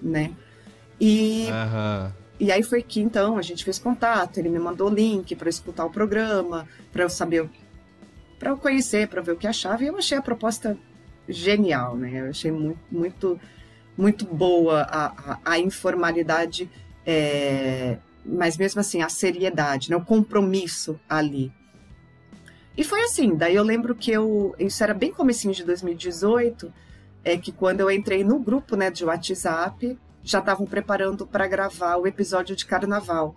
né? 0.00 0.32
E, 1.00 1.46
uhum. 1.46 2.12
e 2.38 2.52
aí 2.52 2.62
foi 2.62 2.82
que 2.82 3.00
então 3.00 3.38
a 3.38 3.42
gente 3.42 3.64
fez 3.64 3.78
contato, 3.78 4.38
ele 4.38 4.48
me 4.48 4.58
mandou 4.58 4.90
o 4.90 4.94
link 4.94 5.34
para 5.34 5.48
escutar 5.48 5.84
o 5.84 5.90
programa, 5.90 6.68
para 6.92 7.04
eu 7.04 7.10
saber, 7.10 7.48
para 8.38 8.50
eu 8.50 8.56
conhecer, 8.56 9.08
para 9.08 9.22
ver 9.22 9.32
o 9.32 9.36
que 9.36 9.46
achava, 9.46 9.82
e 9.82 9.86
eu 9.86 9.96
achei 9.96 10.18
a 10.18 10.22
proposta 10.22 10.76
genial, 11.28 11.96
né? 11.96 12.20
Eu 12.20 12.30
achei 12.30 12.50
muito, 12.50 12.80
muito, 12.90 13.40
muito 13.96 14.24
boa 14.26 14.82
a, 14.82 15.06
a, 15.06 15.38
a 15.44 15.58
informalidade, 15.58 16.68
é, 17.06 17.96
mas 18.24 18.56
mesmo 18.56 18.80
assim 18.80 19.02
a 19.02 19.08
seriedade, 19.08 19.90
né? 19.90 19.96
o 19.96 20.04
compromisso 20.04 20.98
ali. 21.08 21.52
E 22.76 22.84
foi 22.84 23.02
assim, 23.02 23.34
daí 23.34 23.54
eu 23.54 23.62
lembro 23.62 23.94
que 23.94 24.10
eu, 24.10 24.54
isso 24.58 24.82
era 24.82 24.94
bem 24.94 25.12
comecinho 25.12 25.52
de 25.52 25.64
2018, 25.64 26.72
é 27.24 27.36
que 27.36 27.52
quando 27.52 27.80
eu 27.80 27.90
entrei 27.90 28.24
no 28.24 28.38
grupo, 28.38 28.76
né, 28.76 28.90
de 28.90 29.04
WhatsApp, 29.04 29.98
já 30.22 30.38
estavam 30.38 30.66
preparando 30.66 31.26
para 31.26 31.46
gravar 31.46 31.96
o 31.96 32.06
episódio 32.06 32.54
de 32.56 32.64
carnaval. 32.64 33.34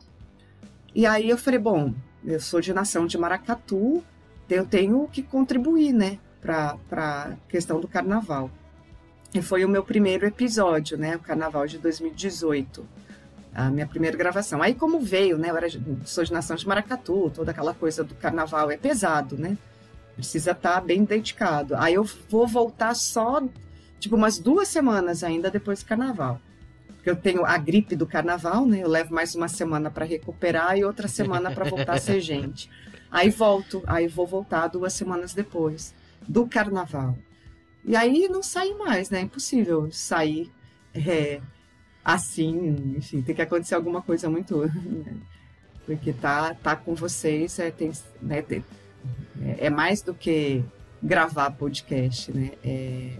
E 0.95 1.05
aí 1.05 1.29
eu 1.29 1.37
falei, 1.37 1.59
bom, 1.59 1.93
eu 2.23 2.39
sou 2.39 2.61
de 2.61 2.73
nação 2.73 3.05
de 3.05 3.17
Maracatu, 3.17 4.03
eu 4.49 4.65
tenho 4.65 5.07
que 5.11 5.23
contribuir, 5.23 5.91
né, 5.91 6.19
para 6.39 6.77
a 6.91 7.31
questão 7.49 7.79
do 7.79 7.87
carnaval. 7.87 8.51
E 9.33 9.41
foi 9.41 9.65
o 9.65 9.69
meu 9.69 9.83
primeiro 9.83 10.25
episódio, 10.25 10.97
né, 10.97 11.15
o 11.15 11.19
carnaval 11.19 11.65
de 11.65 11.79
2018, 11.79 12.85
a 13.53 13.69
minha 13.69 13.87
primeira 13.87 14.17
gravação. 14.17 14.61
Aí 14.61 14.73
como 14.73 14.99
veio, 14.99 15.37
né, 15.37 15.49
eu 15.49 15.57
era, 15.57 15.67
sou 16.05 16.23
de 16.23 16.33
nação 16.33 16.55
de 16.55 16.67
Maracatu, 16.67 17.31
toda 17.33 17.51
aquela 17.51 17.73
coisa 17.73 18.03
do 18.03 18.15
carnaval 18.15 18.71
é 18.71 18.77
pesado, 18.77 19.37
né, 19.37 19.57
precisa 20.15 20.51
estar 20.51 20.75
tá 20.75 20.81
bem 20.81 21.03
dedicado. 21.03 21.75
Aí 21.75 21.93
eu 21.93 22.03
vou 22.29 22.47
voltar 22.47 22.95
só, 22.95 23.41
tipo, 23.99 24.15
umas 24.15 24.39
duas 24.39 24.67
semanas 24.67 25.23
ainda 25.23 25.51
depois 25.51 25.81
do 25.83 25.85
carnaval 25.85 26.39
porque 27.03 27.09
eu 27.09 27.17
tenho 27.17 27.45
a 27.45 27.57
gripe 27.57 27.97
do 27.97 28.07
carnaval, 28.07 28.65
né? 28.65 28.79
Eu 28.81 28.87
levo 28.87 29.13
mais 29.13 29.35
uma 29.35 29.49
semana 29.49 29.91
para 29.91 30.05
recuperar 30.05 30.77
e 30.77 30.85
outra 30.85 31.09
semana 31.09 31.51
para 31.51 31.65
voltar 31.65 31.95
a 31.95 31.99
ser 31.99 32.21
gente. 32.23 32.69
Aí 33.11 33.29
volto, 33.29 33.83
aí 33.85 34.07
vou 34.07 34.25
voltar 34.25 34.67
duas 34.67 34.93
semanas 34.93 35.33
depois 35.33 35.93
do 36.25 36.47
carnaval. 36.47 37.17
E 37.83 37.93
aí 37.93 38.29
não 38.29 38.41
saio 38.41 38.79
mais, 38.79 39.09
né? 39.09 39.19
Impossível 39.19 39.91
sair 39.91 40.49
é, 40.93 41.41
assim, 42.03 42.95
enfim, 42.97 43.21
tem 43.21 43.33
que 43.33 43.41
acontecer 43.41 43.75
alguma 43.75 44.01
coisa 44.01 44.29
muito. 44.29 44.63
Né? 44.75 45.13
Porque 45.85 46.13
tá, 46.13 46.53
tá 46.53 46.77
com 46.77 46.95
vocês 46.95 47.59
é, 47.59 47.69
tem, 47.69 47.91
né, 48.21 48.41
tem, 48.41 48.63
é, 49.41 49.65
é 49.65 49.69
mais 49.69 50.01
do 50.01 50.13
que 50.13 50.63
gravar 51.01 51.51
podcast, 51.51 52.31
né? 52.31 52.51
É, 52.63 53.17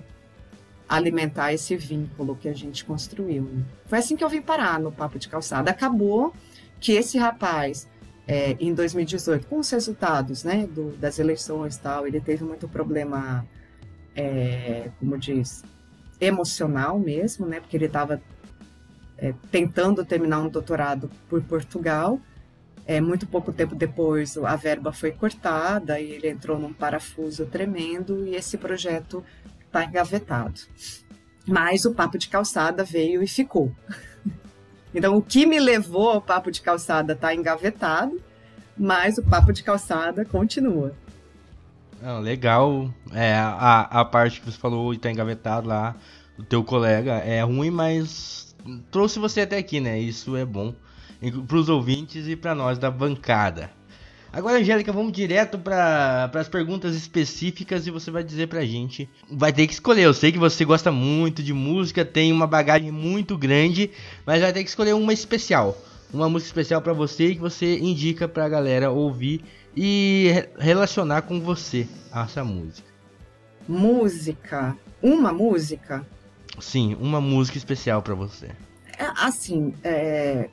alimentar 0.88 1.54
esse 1.54 1.76
vínculo 1.76 2.36
que 2.36 2.48
a 2.48 2.54
gente 2.54 2.86
construiu. 2.86 3.44
Né? 3.44 3.64
Foi 3.86 3.98
assim 4.00 4.16
que 4.16 4.24
eu 4.24 4.30
vim 4.30 4.42
parar 4.42 4.80
no 4.80 4.92
Papo 4.92 5.20
de 5.20 5.28
Calçada. 5.28 5.72
Acabou 5.72 6.34
que 6.80 6.94
esse 6.94 7.18
rapaz, 7.18 7.88
é, 8.28 8.56
em 8.60 8.74
2018, 8.74 9.48
com 9.48 9.60
os 9.60 9.70
resultados 9.70 10.44
né, 10.44 10.68
do, 10.68 10.92
das 10.98 11.20
eleições 11.20 11.78
tal, 11.78 12.08
ele 12.08 12.22
teve 12.22 12.44
muito 12.44 12.68
problema, 12.68 13.46
é, 14.16 14.90
como 15.00 15.18
diz, 15.18 15.64
emocional 16.22 17.00
mesmo, 17.00 17.46
né, 17.46 17.60
porque 17.60 17.76
ele 17.76 17.86
estava 17.86 18.22
é, 19.18 19.34
tentando 19.52 20.04
terminar 20.04 20.40
um 20.40 20.50
doutorado 20.50 21.10
por 21.30 21.42
Portugal. 21.44 22.20
É, 22.86 23.00
muito 23.00 23.26
pouco 23.26 23.54
tempo 23.54 23.76
depois, 23.76 24.38
a 24.38 24.56
verba 24.58 24.92
foi 24.92 25.12
cortada 25.12 26.00
e 26.00 26.12
ele 26.12 26.30
entrou 26.30 26.60
num 26.60 26.74
parafuso 26.74 27.46
tremendo 27.46 28.28
e 28.28 28.36
esse 28.36 28.58
projeto 28.58 29.24
está 29.66 29.86
engavetado. 29.86 30.60
Mas 31.48 31.86
o 31.86 31.94
papo 31.94 32.18
de 32.18 32.28
calçada 32.28 32.84
veio 32.84 33.24
e 33.24 33.28
ficou. 33.28 33.72
Então, 34.96 35.18
o 35.18 35.24
que 35.24 35.48
me 35.48 35.60
levou 35.60 36.12
ao 36.12 36.22
papo 36.22 36.52
de 36.52 36.62
calçada 36.62 37.14
está 37.14 37.34
engavetado, 37.34 38.22
mas 38.78 39.18
o 39.18 39.24
papo 39.24 39.52
de 39.52 39.64
calçada 39.64 40.24
continua. 40.24 40.94
Não, 42.00 42.20
legal. 42.20 42.94
É, 43.12 43.34
a, 43.34 43.82
a 43.90 44.06
parte 44.06 44.40
que 44.40 44.52
você 44.52 44.58
falou 44.58 44.94
e 44.94 44.98
está 44.98 45.10
engavetado 45.10 45.68
lá, 45.68 45.96
do 46.38 46.44
teu 46.44 46.64
colega, 46.64 47.14
é 47.14 47.42
ruim, 47.42 47.72
mas 47.72 48.53
trouxe 48.92 49.20
você 49.20 49.42
até 49.42 49.58
aqui, 49.58 49.80
né? 49.80 50.00
Isso 50.00 50.36
é 50.36 50.46
bom 50.46 50.74
para 51.48 51.58
os 51.58 51.70
ouvintes 51.70 52.28
e 52.28 52.36
para 52.36 52.54
nós 52.54 52.78
da 52.78 52.92
bancada. 52.92 53.72
Agora, 54.32 54.58
Angélica, 54.58 54.92
vamos 54.92 55.12
direto 55.12 55.60
para 55.60 56.30
as 56.34 56.50
perguntas 56.50 56.96
específicas 56.96 57.86
e 57.86 57.92
você 57.92 58.10
vai 58.10 58.24
dizer 58.24 58.48
pra 58.48 58.66
gente. 58.66 59.08
Vai 59.32 59.54
ter 59.54 59.68
que 59.68 59.74
escolher. 59.74 60.02
Eu 60.02 60.14
sei 60.14 60.32
que 60.32 60.40
você 60.40 60.66
gosta 60.66 60.92
muito 60.92 61.44
de 61.44 61.54
música, 61.54 62.04
tem 62.04 62.32
uma 62.32 62.48
bagagem 62.48 62.92
muito 62.92 63.38
grande, 63.38 63.92
mas 64.26 64.42
vai 64.42 64.52
ter 64.52 64.64
que 64.64 64.70
escolher 64.70 64.94
uma 64.94 65.14
especial. 65.14 65.78
Uma 66.12 66.28
música 66.28 66.48
especial 66.48 66.82
para 66.82 66.94
você 66.94 67.36
que 67.36 67.40
você 67.40 67.78
indica 67.78 68.28
pra 68.28 68.50
galera 68.50 68.90
ouvir 68.90 69.44
e 69.78 70.32
relacionar 70.58 71.22
com 71.22 71.40
você 71.40 71.88
essa 72.12 72.44
música. 72.44 72.88
Música? 73.68 74.76
Uma 75.02 75.32
música? 75.32 76.06
Sim, 76.60 76.96
uma 77.00 77.20
música 77.20 77.58
especial 77.58 78.02
para 78.02 78.14
você. 78.14 78.48
É, 78.98 79.06
assim, 79.16 79.74
é... 79.84 80.50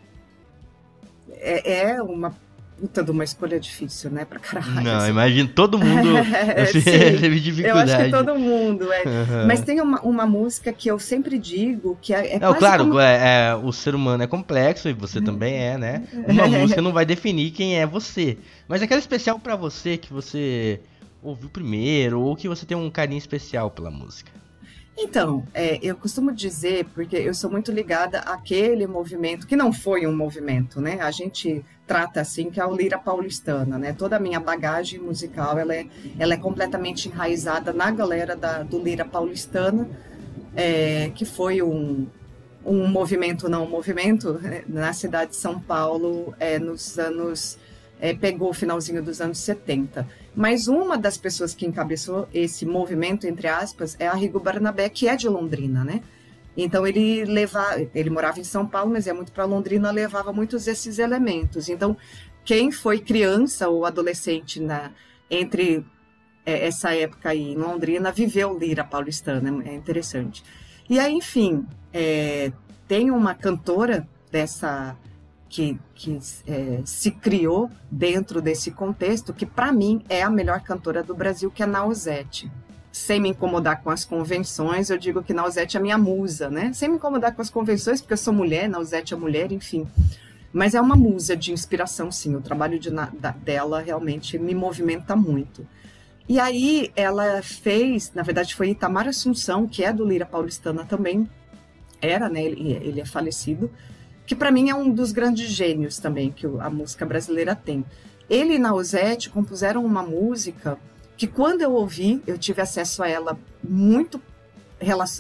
é, 1.30 1.92
é 1.92 2.02
uma 2.02 2.35
puta 2.80 3.04
de 3.04 3.11
uma 3.11 3.23
escolha 3.23 3.61
difícil, 3.61 4.11
né? 4.11 4.25
Pra 4.25 4.38
caralho. 4.38 4.80
Não, 4.80 4.99
assim. 4.99 5.11
imagino 5.11 5.49
todo 5.54 5.78
mundo 5.78 6.16
é, 6.16 6.64
teve 6.64 7.38
dificuldade. 7.38 7.90
Eu 7.90 7.97
acho 7.97 8.04
que 8.04 8.11
todo 8.11 8.38
mundo, 8.38 8.90
é. 8.90 9.02
Uhum. 9.04 9.47
Mas 9.47 9.61
tem 9.61 9.80
uma, 9.80 10.00
uma 10.00 10.26
música 10.26 10.73
que 10.73 10.88
eu 10.88 10.99
sempre 10.99 11.38
digo 11.38 11.99
que 12.00 12.14
é, 12.14 12.37
é 12.37 12.38
não, 12.38 12.54
claro, 12.54 12.87
como... 12.87 12.99
é, 12.99 13.50
é, 13.50 13.54
o 13.54 13.71
ser 13.73 13.95
humano 13.95 14.23
é 14.23 14.26
complexo 14.26 14.88
e 14.88 14.92
você 14.95 15.21
também 15.21 15.54
é, 15.54 15.76
né? 15.76 16.02
Uma 16.26 16.49
música 16.49 16.80
não 16.80 16.92
vai 16.92 17.04
definir 17.04 17.50
quem 17.50 17.78
é 17.78 17.87
você. 17.87 18.38
Mas 18.66 18.80
aquela 18.80 19.00
especial 19.00 19.38
para 19.38 19.54
você 19.54 19.99
que 19.99 20.12
você 20.12 20.80
ouviu 21.23 21.50
primeiro 21.50 22.21
ou 22.23 22.35
que 22.35 22.49
você 22.49 22.64
tem 22.64 22.76
um 22.76 22.90
carinho 22.90 23.19
especial 23.19 23.71
pela 23.71 23.90
música. 23.90 24.33
Então, 24.97 25.47
é, 25.54 25.78
eu 25.82 25.97
costumo 25.97 26.30
dizer, 26.30 26.85
porque 26.94 27.16
eu 27.16 27.32
sou 27.32 27.50
muito 27.50 27.73
ligada 27.73 28.20
àquele 28.20 28.87
movimento, 28.87 29.47
que 29.47 29.56
não 29.56 29.73
foi 29.73 30.06
um 30.06 30.14
movimento, 30.14 30.80
né? 30.80 31.00
A 31.00 31.11
gente 31.11 31.64
trata 31.87 32.20
assim, 32.20 32.50
que 32.50 32.61
é 32.61 32.66
o 32.66 32.75
Lira 32.75 32.99
Paulistana, 32.99 33.78
né? 33.78 33.92
Toda 33.92 34.16
a 34.16 34.20
minha 34.20 34.38
bagagem 34.38 35.00
musical, 35.00 35.59
ela 35.59 35.75
é, 35.75 35.87
ela 36.18 36.35
é 36.35 36.37
completamente 36.37 37.09
enraizada 37.09 37.73
na 37.73 37.90
galera 37.90 38.37
da, 38.37 38.62
do 38.62 38.78
Lira 38.78 39.04
Paulistana, 39.04 39.88
é, 40.54 41.11
que 41.14 41.25
foi 41.25 41.62
um, 41.62 42.06
um 42.64 42.87
movimento, 42.87 43.49
não 43.49 43.64
um 43.64 43.70
movimento, 43.70 44.35
né? 44.35 44.64
na 44.68 44.92
cidade 44.92 45.30
de 45.30 45.37
São 45.37 45.59
Paulo, 45.59 46.35
é, 46.38 46.59
nos 46.59 46.99
anos... 46.99 47.59
É, 48.00 48.14
pegou 48.14 48.49
o 48.49 48.54
finalzinho 48.54 49.02
dos 49.02 49.21
anos 49.21 49.38
70. 49.38 50.09
Mas 50.35 50.69
uma 50.69 50.97
das 50.97 51.19
pessoas 51.19 51.54
que 51.54 51.66
encabeçou 51.66 52.26
esse 52.33 52.64
movimento, 52.64 53.26
entre 53.26 53.47
aspas, 53.47 53.95
é 53.99 54.07
a 54.07 54.14
Rigo 54.14 54.40
Barnabé, 54.40 54.88
que 54.88 55.07
é 55.07 55.14
de 55.14 55.28
Londrina, 55.28 55.85
né? 55.85 56.02
Então 56.57 56.87
ele 56.87 57.25
levava, 57.25 57.80
ele 57.95 58.11
morava 58.11 58.40
em 58.40 58.45
São 58.45 58.66
Paulo, 58.66 58.90
mas 58.92 59.07
é 59.07 59.12
muito 59.12 59.33
para 59.33 59.45
Londrina, 59.45 59.90
levava 59.90 60.33
muitos 60.33 60.64
desses 60.64 60.99
elementos. 60.99 61.69
Então, 61.69 61.97
quem 62.45 62.71
foi 62.73 62.99
criança 62.99 63.69
ou 63.69 63.85
adolescente 63.85 64.61
na 64.61 64.90
entre 65.30 65.85
é, 66.45 66.66
essa 66.66 66.95
época 66.95 67.30
aí 67.30 67.52
em 67.52 67.57
Londrina 67.57 68.11
viveu 68.11 68.59
lira 68.59 68.85
paulistana, 68.85 69.62
é 69.64 69.75
interessante. 69.75 70.42
E 70.88 70.99
aí, 70.99 71.12
enfim, 71.12 71.64
é, 71.92 72.52
tem 72.88 73.11
uma 73.11 73.35
cantora 73.35 74.09
dessa 74.30 74.97
que, 75.50 75.76
que 75.97 76.16
é, 76.47 76.80
se 76.85 77.11
criou 77.11 77.69
dentro 77.90 78.40
desse 78.40 78.71
contexto, 78.71 79.35
que 79.35 79.45
para 79.45 79.73
mim 79.73 80.02
é 80.09 80.23
a 80.23 80.30
melhor 80.30 80.61
cantora 80.61 81.02
do 81.02 81.12
Brasil, 81.12 81.50
que 81.50 81.61
é 81.61 81.66
Nausete. 81.66 82.50
Sem 82.92 83.21
me 83.21 83.28
incomodar 83.28 83.83
com 83.83 83.90
as 83.90 84.04
convenções, 84.04 84.90
eu 84.90 84.97
digo 84.97 85.23
que 85.23 85.35
Nausete 85.35 85.76
é 85.76 85.80
minha 85.80 85.99
musa, 85.99 86.49
né? 86.49 86.73
Sem 86.73 86.88
me 86.88 86.97
incomodar 86.97 87.35
com 87.35 87.42
as 87.42 87.50
convenções, 87.50 88.00
porque 88.00 88.12
eu 88.12 88.19
sou 88.19 88.33
mulher, 88.33 88.69
Nausete 88.69 89.12
é 89.12 89.16
mulher, 89.16 89.50
enfim. 89.50 89.88
Mas 90.52 90.75
é 90.75 90.80
uma 90.80 90.97
musa 90.97 91.37
de 91.37 91.52
inspiração, 91.52 92.12
sim. 92.12 92.35
O 92.37 92.40
trabalho 92.40 92.78
de, 92.78 92.90
da, 92.90 93.33
dela 93.33 93.80
realmente 93.80 94.38
me 94.38 94.54
movimenta 94.54 95.16
muito. 95.16 95.66
E 96.28 96.38
aí 96.38 96.92
ela 96.95 97.42
fez, 97.42 98.12
na 98.14 98.23
verdade 98.23 98.54
foi 98.54 98.71
Itamar 98.71 99.09
Assunção, 99.09 99.66
que 99.66 99.83
é 99.83 99.92
do 99.92 100.04
Lira 100.04 100.26
Paulistana 100.26 100.85
também, 100.85 101.28
era, 102.00 102.28
né? 102.28 102.45
Ele, 102.45 102.73
ele 102.73 103.00
é 103.00 103.04
falecido, 103.04 103.69
que 104.30 104.37
para 104.37 104.52
mim 104.52 104.70
é 104.70 104.75
um 104.76 104.88
dos 104.92 105.10
grandes 105.10 105.50
gênios 105.50 105.99
também 105.99 106.30
que 106.30 106.46
a 106.46 106.70
música 106.70 107.04
brasileira 107.04 107.56
tem. 107.56 107.84
Ele 108.28 108.54
e 108.54 108.58
Nausete 108.60 109.28
compuseram 109.28 109.84
uma 109.84 110.04
música 110.04 110.78
que 111.16 111.26
quando 111.26 111.62
eu 111.62 111.72
ouvi, 111.72 112.22
eu 112.28 112.38
tive 112.38 112.62
acesso 112.62 113.02
a 113.02 113.08
ela 113.08 113.37
muito, 113.60 114.22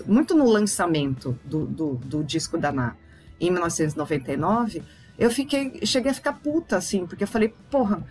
muito 0.06 0.36
no 0.36 0.48
lançamento 0.48 1.36
do, 1.44 1.66
do, 1.66 1.94
do 1.96 2.22
disco 2.22 2.56
da 2.56 2.70
Ná, 2.70 2.94
em 3.40 3.50
1999, 3.50 4.80
eu 5.18 5.28
fiquei, 5.28 5.84
cheguei 5.84 6.12
a 6.12 6.14
ficar 6.14 6.34
puta, 6.34 6.76
assim, 6.76 7.04
porque 7.04 7.24
eu 7.24 7.28
falei, 7.28 7.52
porra, 7.68 8.06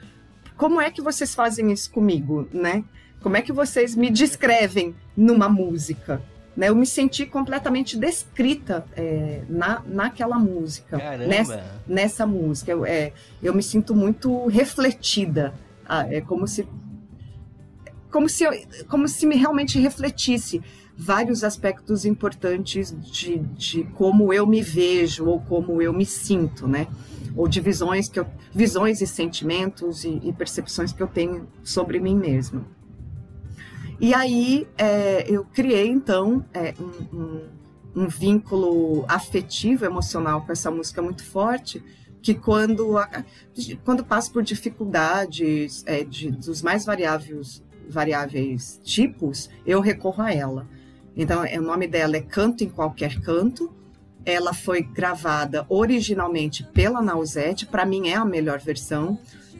como 0.57 0.81
é 0.81 0.91
que 0.91 1.01
vocês 1.01 1.33
fazem 1.33 1.71
isso 1.71 1.89
comigo, 1.91 2.45
né? 2.51 2.83
Como 3.21 3.37
é 3.37 3.41
que 3.41 3.53
vocês 3.53 3.95
me 3.95 4.09
descrevem 4.09 4.93
numa 5.15 5.47
música? 5.47 6.21
Né, 6.57 6.67
eu 6.67 6.75
me 6.75 6.85
senti 6.85 7.25
completamente 7.25 7.97
descrita 7.97 8.85
é, 8.95 9.43
na, 9.47 9.81
naquela 9.85 10.37
música, 10.37 10.97
nessa, 11.25 11.81
nessa, 11.87 12.25
música. 12.25 12.71
Eu, 12.71 12.85
é, 12.85 13.13
eu 13.41 13.53
me 13.53 13.63
sinto 13.63 13.95
muito 13.95 14.47
refletida. 14.47 15.53
Ah, 15.85 16.05
é 16.11 16.19
como 16.19 16.47
se, 16.47 16.67
como 18.11 18.27
se, 18.27 18.43
eu, 18.43 18.51
como 18.89 19.07
se 19.07 19.25
me 19.25 19.35
realmente 19.35 19.79
refletisse 19.79 20.61
vários 20.97 21.45
aspectos 21.45 22.03
importantes 22.03 22.93
de, 22.99 23.37
de 23.37 23.83
como 23.93 24.33
eu 24.33 24.45
me 24.45 24.61
vejo 24.61 25.27
ou 25.27 25.39
como 25.39 25.81
eu 25.81 25.93
me 25.93 26.05
sinto, 26.05 26.67
né? 26.67 26.87
Ou 27.37 27.47
de 27.47 27.61
visões 27.61 28.09
que 28.09 28.19
eu, 28.19 28.27
visões 28.53 28.99
e 28.99 29.07
sentimentos 29.07 30.03
e, 30.03 30.19
e 30.23 30.33
percepções 30.33 30.91
que 30.91 31.01
eu 31.01 31.07
tenho 31.07 31.47
sobre 31.63 32.01
mim 32.01 32.17
mesma. 32.17 32.65
E 33.99 34.13
aí 34.13 34.67
é, 34.77 35.25
eu 35.27 35.43
criei 35.43 35.89
então 35.89 36.45
é, 36.53 36.73
um, 36.79 37.17
um, 37.17 38.03
um, 38.03 38.07
vínculo 38.07 39.03
afetivo, 39.09 39.83
emocional 39.85 40.41
com 40.45 40.51
essa 40.51 40.71
música 40.71 41.01
muito 41.01 41.23
forte, 41.25 41.83
que 42.21 42.33
quando 42.33 42.95
quando 43.83 44.03
passo 44.03 44.31
por 44.31 44.41
dificuldades 44.41 45.83
é, 45.85 46.03
de, 46.03 46.31
dos 46.31 46.61
mais 46.61 46.85
variáveis 46.85 47.61
variáveis 47.89 48.79
tipos, 48.83 49.49
eu 49.65 49.81
recorro 49.81 50.23
a 50.23 50.33
ela. 50.33 50.67
Então, 51.15 51.43
o 51.43 51.61
nome 51.61 51.87
dela 51.87 52.15
é 52.15 52.21
Canto 52.21 52.63
em 52.63 52.69
Qualquer 52.69 53.19
Canto. 53.19 53.73
Ela 54.23 54.53
foi 54.53 54.83
gravada 54.83 55.65
originalmente 55.67 56.63
pela 56.63 57.01
Nausete, 57.01 57.65
para 57.65 57.85
mim 57.85 58.09
é 58.09 58.15
a 58.15 58.23
melhor 58.23 58.59
versão. 58.59 59.19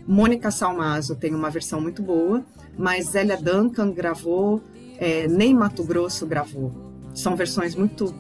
Mônica 0.10 0.50
Salmazo 0.50 1.16
tem 1.16 1.36
uma 1.36 1.51
versão 1.51 1.80
muito 1.80 2.01
boa, 2.01 2.44
mas 2.75 3.12
Zélia 3.12 3.38
Duncan 3.38 3.92
gravou, 3.92 4.60
é, 4.98 5.28
nem 5.28 5.54
Mato 5.54 5.84
Grosso 5.84 6.25
gravou. 6.25 6.74
São 7.13 7.36
versões 7.36 7.75
muito 7.75 8.12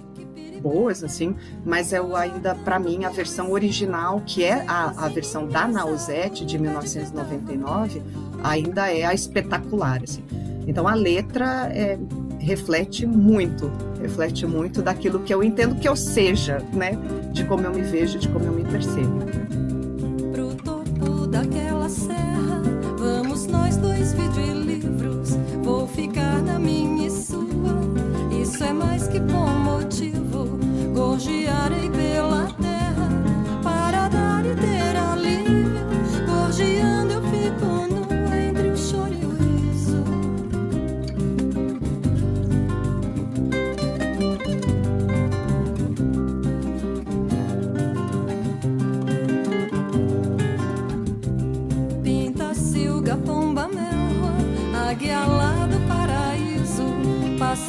boas, 0.61 1.03
assim, 1.03 1.35
mas 1.65 1.91
é 1.91 1.99
ainda, 2.15 2.53
para 2.53 2.77
mim, 2.77 3.05
a 3.05 3.09
versão 3.09 3.51
original, 3.51 4.21
que 4.23 4.43
é 4.43 4.63
a, 4.67 5.05
a 5.05 5.07
versão 5.07 5.47
da 5.47 5.67
Nausete, 5.67 6.45
de 6.45 6.59
1999, 6.59 8.03
ainda 8.43 8.93
é 8.93 9.05
a 9.05 9.13
espetacular, 9.13 10.03
assim. 10.03 10.23
Então, 10.67 10.87
a 10.87 10.93
letra 10.93 11.71
é, 11.73 11.97
reflete 12.37 13.07
muito, 13.07 13.71
reflete 13.99 14.45
muito 14.45 14.83
daquilo 14.83 15.21
que 15.21 15.33
eu 15.33 15.41
entendo 15.41 15.73
que 15.73 15.89
eu 15.89 15.95
seja, 15.95 16.59
né? 16.71 16.91
De 17.31 17.45
como 17.45 17.63
eu 17.63 17.73
me 17.73 17.81
vejo, 17.81 18.19
de 18.19 18.29
como 18.29 18.45
eu 18.45 18.53
me 18.53 18.63
percebo. 18.63 19.25
Pro 20.31 20.53
topo 20.55 21.25
daquela 21.25 21.68
ficar 25.99 26.41
na 26.41 26.57
minha 26.57 27.07
e 27.07 27.11
sua. 27.11 27.41
Isso 28.41 28.63
é 28.63 28.71
mais 28.71 29.07
que 29.07 29.19
bom 29.19 29.47
motivo. 29.47 30.57
Gorjearei 30.93 31.89
pela 31.89 32.38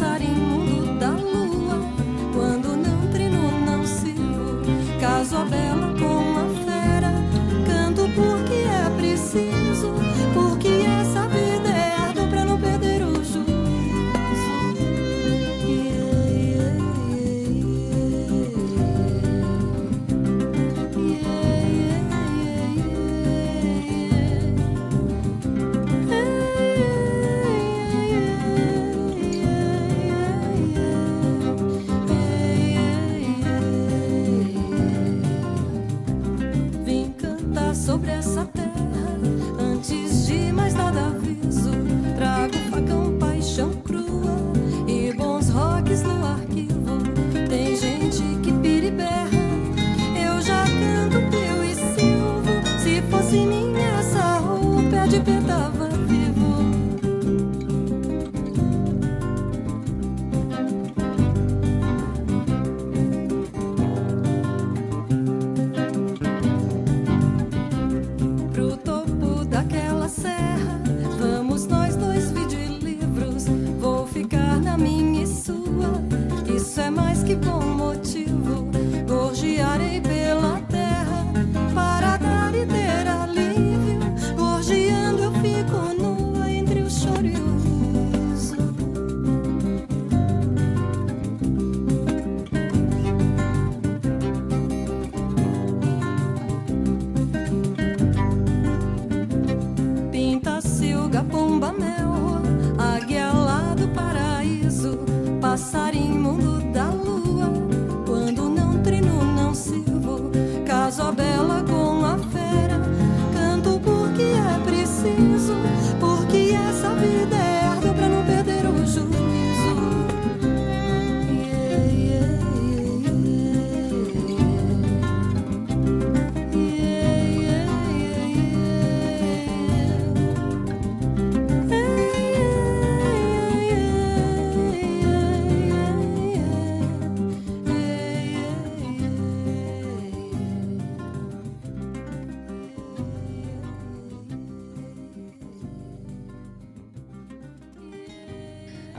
sorry. 0.01 0.50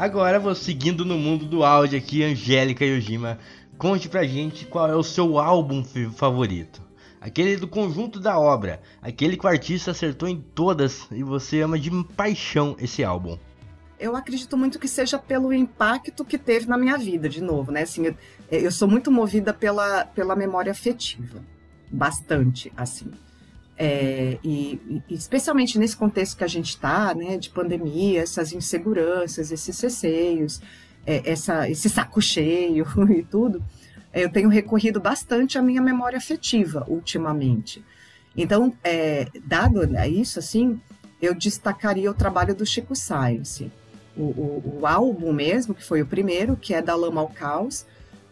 Agora, 0.01 0.39
vou 0.39 0.55
seguindo 0.55 1.05
no 1.05 1.15
mundo 1.15 1.45
do 1.45 1.63
áudio 1.63 1.95
aqui, 1.95 2.23
Angélica 2.23 2.83
Yojima, 2.83 3.37
conte 3.77 4.09
pra 4.09 4.23
gente 4.23 4.65
qual 4.65 4.89
é 4.89 4.95
o 4.95 5.03
seu 5.03 5.37
álbum 5.37 5.83
favorito. 6.15 6.81
Aquele 7.21 7.55
do 7.55 7.67
conjunto 7.67 8.19
da 8.19 8.39
obra, 8.39 8.81
aquele 8.99 9.37
que 9.37 9.45
o 9.45 9.47
artista 9.47 9.91
acertou 9.91 10.27
em 10.27 10.41
todas 10.41 11.05
e 11.11 11.21
você 11.21 11.61
ama 11.61 11.77
de 11.77 11.91
paixão 12.15 12.75
esse 12.79 13.03
álbum. 13.03 13.37
Eu 13.99 14.15
acredito 14.15 14.57
muito 14.57 14.79
que 14.79 14.87
seja 14.87 15.19
pelo 15.19 15.53
impacto 15.53 16.25
que 16.25 16.39
teve 16.39 16.65
na 16.65 16.79
minha 16.79 16.97
vida, 16.97 17.29
de 17.29 17.39
novo, 17.39 17.71
né? 17.71 17.83
Assim, 17.83 18.07
eu, 18.07 18.15
eu 18.49 18.71
sou 18.71 18.87
muito 18.87 19.11
movida 19.11 19.53
pela, 19.53 20.05
pela 20.05 20.35
memória 20.35 20.71
afetiva, 20.71 21.45
bastante, 21.91 22.73
assim. 22.75 23.11
É, 23.83 24.37
e, 24.43 25.01
especialmente 25.09 25.79
nesse 25.79 25.97
contexto 25.97 26.37
que 26.37 26.43
a 26.43 26.47
gente 26.47 26.69
está, 26.69 27.15
né, 27.15 27.35
de 27.35 27.49
pandemia, 27.49 28.21
essas 28.21 28.53
inseguranças, 28.53 29.51
esses 29.51 29.81
receios, 29.81 30.61
é, 31.03 31.27
essa, 31.27 31.67
esse 31.67 31.89
saco 31.89 32.21
cheio 32.21 32.85
e 33.09 33.23
tudo, 33.23 33.63
eu 34.13 34.31
tenho 34.31 34.49
recorrido 34.49 35.01
bastante 35.01 35.57
à 35.57 35.63
minha 35.63 35.81
memória 35.81 36.19
afetiva 36.19 36.85
ultimamente. 36.87 37.83
Então, 38.37 38.71
é, 38.83 39.25
dado 39.45 39.81
isso, 40.07 40.37
assim, 40.37 40.79
eu 41.19 41.33
destacaria 41.33 42.11
o 42.11 42.13
trabalho 42.13 42.53
do 42.53 42.67
Chico 42.67 42.95
Science. 42.95 43.71
O, 44.15 44.21
o, 44.21 44.79
o 44.81 44.85
álbum 44.85 45.33
mesmo, 45.33 45.73
que 45.73 45.83
foi 45.83 46.03
o 46.03 46.05
primeiro, 46.05 46.55
que 46.55 46.75
é 46.75 46.83
Da 46.83 46.93
Lama 46.93 47.21
ao 47.21 47.29
Caos, 47.29 47.87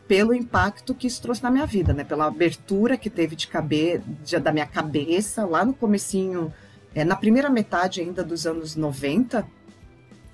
pelo 0.10 0.34
impacto 0.34 0.95
que 0.95 1.06
isso 1.06 1.22
trouxe 1.22 1.43
na 1.43 1.52
minha 1.52 1.67
vida, 1.67 1.93
né? 1.93 2.04
Pela 2.04 2.26
abertura 2.26 2.98
que 2.98 3.12
teve 3.12 3.36
de 3.36 3.48
caber 3.48 4.02
da 4.41 4.52
minha 4.52 4.65
cabeça 4.65 5.45
lá 5.45 5.63
no 5.63 5.72
comecinho, 5.72 6.52
é, 6.95 7.06
na 7.06 7.15
primeira 7.15 7.48
metade 7.48 8.02
ainda 8.02 8.24
dos 8.24 8.48
anos 8.48 8.76
90, 8.76 9.48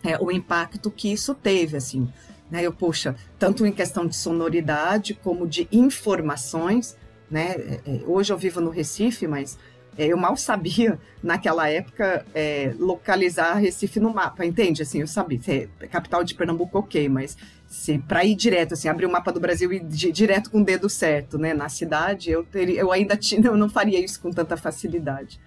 é, 0.01 0.17
o 0.17 0.31
impacto 0.31 0.89
que 0.89 1.11
isso 1.11 1.35
teve, 1.35 1.75
assim. 1.75 2.07
Né? 2.49 2.63
Eu, 2.63 2.71
poxa, 2.71 3.17
tanto 3.37 3.65
em 3.65 3.71
questão 3.73 4.07
de 4.07 4.15
sonoridade 4.15 5.13
como 5.13 5.45
de 5.45 5.67
informações, 5.69 6.95
né? 7.29 7.51
É, 7.57 7.81
é 7.85 8.01
hoje 8.07 8.31
eu 8.31 8.37
vivo 8.37 8.61
no 8.61 8.69
Recife, 8.69 9.27
mas 9.27 9.59
eu 9.97 10.17
mal 10.17 10.35
sabia, 10.35 10.99
naquela 11.23 11.69
época, 11.69 12.25
é, 12.33 12.73
localizar 12.77 13.55
Recife 13.55 13.99
no 13.99 14.13
mapa, 14.13 14.45
entende? 14.45 14.81
Assim, 14.81 14.99
eu 14.99 15.07
sabia, 15.07 15.39
é 15.79 15.87
capital 15.87 16.23
de 16.23 16.35
Pernambuco, 16.35 16.77
ok, 16.77 17.07
mas 17.07 17.37
se 17.67 17.97
para 17.99 18.23
ir 18.25 18.35
direto, 18.35 18.73
assim, 18.73 18.87
abrir 18.87 19.05
o 19.05 19.11
mapa 19.11 19.31
do 19.31 19.39
Brasil 19.39 19.71
e 19.71 19.77
ir 19.77 20.11
direto 20.11 20.51
com 20.51 20.61
o 20.61 20.65
dedo 20.65 20.89
certo, 20.89 21.37
né, 21.37 21.53
na 21.53 21.69
cidade, 21.69 22.29
eu, 22.29 22.43
teria, 22.43 22.79
eu 22.79 22.91
ainda 22.91 23.15
tinha, 23.15 23.47
eu 23.47 23.57
não 23.57 23.69
faria 23.69 24.03
isso 24.03 24.19
com 24.21 24.31
tanta 24.31 24.57
facilidade. 24.57 25.39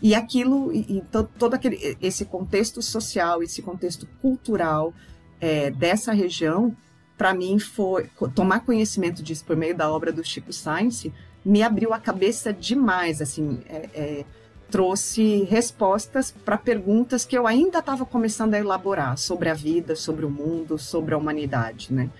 E 0.00 0.14
aquilo, 0.14 0.72
e, 0.72 0.98
e 0.98 1.02
todo 1.38 1.54
aquele, 1.54 1.96
esse 2.00 2.24
contexto 2.24 2.80
social, 2.80 3.42
esse 3.42 3.62
contexto 3.62 4.06
cultural 4.20 4.94
é, 5.40 5.70
dessa 5.70 6.12
região, 6.12 6.76
para 7.16 7.34
mim 7.34 7.58
foi 7.58 8.08
tomar 8.34 8.60
conhecimento 8.60 9.22
disso 9.22 9.44
por 9.44 9.56
meio 9.56 9.76
da 9.76 9.90
obra 9.90 10.12
do 10.12 10.22
Chico 10.22 10.52
Science 10.52 11.12
me 11.44 11.62
abriu 11.62 11.92
a 11.92 11.98
cabeça 11.98 12.52
demais, 12.52 13.22
assim, 13.22 13.60
é, 13.68 13.88
é, 13.94 14.24
trouxe 14.70 15.44
respostas 15.44 16.30
para 16.30 16.58
perguntas 16.58 17.24
que 17.24 17.36
eu 17.36 17.46
ainda 17.46 17.78
estava 17.78 18.04
começando 18.04 18.54
a 18.54 18.58
elaborar 18.58 19.16
sobre 19.16 19.48
a 19.48 19.54
vida, 19.54 19.96
sobre 19.96 20.26
o 20.26 20.30
mundo, 20.30 20.78
sobre 20.78 21.14
a 21.14 21.18
humanidade, 21.18 21.92
né? 21.92 22.10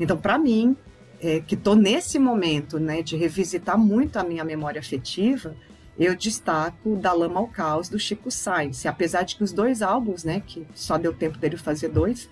Então, 0.00 0.16
para 0.16 0.38
mim, 0.38 0.76
é, 1.20 1.40
que 1.40 1.54
estou 1.54 1.74
nesse 1.74 2.18
momento, 2.18 2.78
né, 2.78 3.02
de 3.02 3.16
revisitar 3.16 3.76
muito 3.76 4.16
a 4.16 4.22
minha 4.22 4.44
memória 4.44 4.80
afetiva, 4.80 5.54
eu 5.98 6.14
destaco 6.14 6.96
Da 6.96 7.12
Lama 7.12 7.40
ao 7.40 7.48
Caos, 7.48 7.88
do 7.88 7.98
Chico 7.98 8.30
Sainz. 8.30 8.86
Apesar 8.86 9.24
de 9.24 9.34
que 9.34 9.42
os 9.42 9.52
dois 9.52 9.82
álbuns, 9.82 10.22
né, 10.22 10.40
que 10.46 10.64
só 10.74 10.96
deu 10.96 11.12
tempo 11.12 11.36
dele 11.38 11.56
fazer 11.56 11.88
dois, 11.88 12.30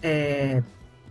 é, 0.00 0.62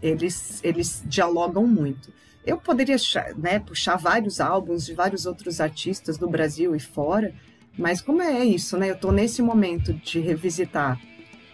eles, 0.01 0.59
eles 0.63 1.03
dialogam 1.05 1.67
muito. 1.67 2.09
Eu 2.45 2.57
poderia 2.57 2.95
né, 3.37 3.59
puxar 3.59 3.97
vários 3.97 4.39
álbuns 4.39 4.85
de 4.85 4.93
vários 4.93 5.25
outros 5.25 5.61
artistas 5.61 6.17
do 6.17 6.27
Brasil 6.27 6.75
e 6.75 6.79
fora, 6.79 7.33
mas 7.77 8.01
como 8.01 8.21
é 8.21 8.43
isso, 8.43 8.77
né? 8.77 8.89
Eu 8.89 8.95
estou 8.95 9.11
nesse 9.11 9.41
momento 9.41 9.93
de 9.93 10.19
revisitar 10.19 10.99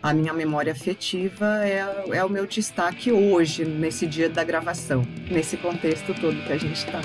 a 0.01 0.13
minha 0.13 0.33
memória 0.33 0.71
afetiva, 0.71 1.65
é, 1.65 1.83
é 2.11 2.23
o 2.23 2.29
meu 2.29 2.45
destaque 2.45 3.11
hoje, 3.11 3.65
nesse 3.65 4.05
dia 4.05 4.29
da 4.29 4.43
gravação, 4.43 5.03
nesse 5.29 5.57
contexto 5.57 6.13
todo 6.13 6.45
que 6.45 6.53
a 6.53 6.57
gente 6.57 6.77
está. 6.77 7.01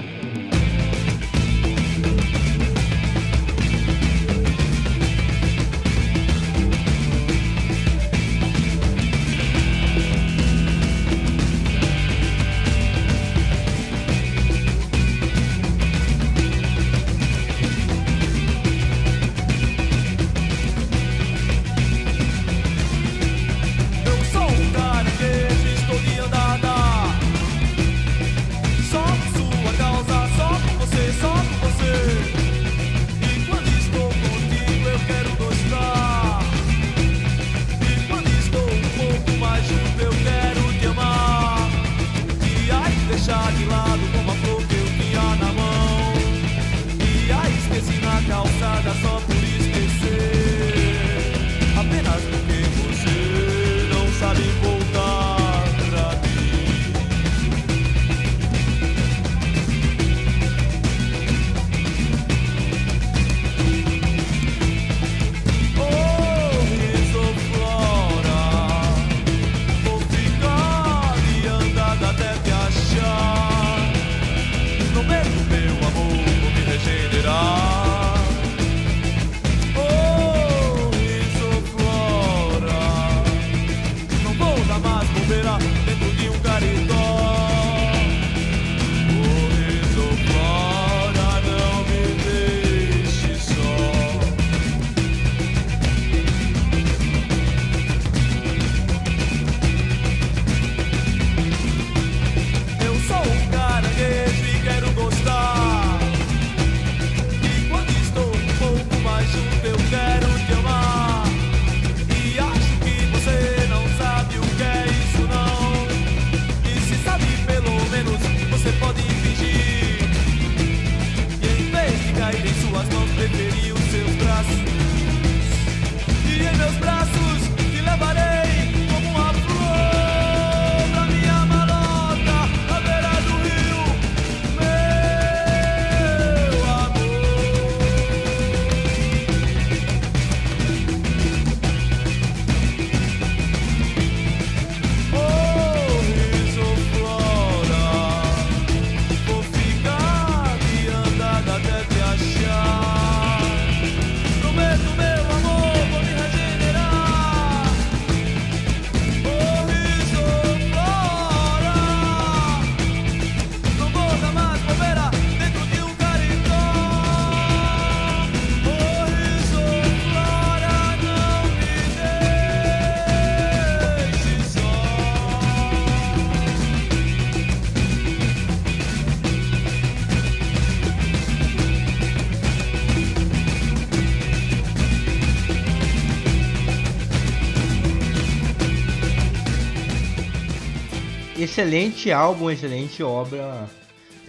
Excelente 191.53 192.11
álbum, 192.11 192.51
excelente 192.51 193.03
obra. 193.03 193.69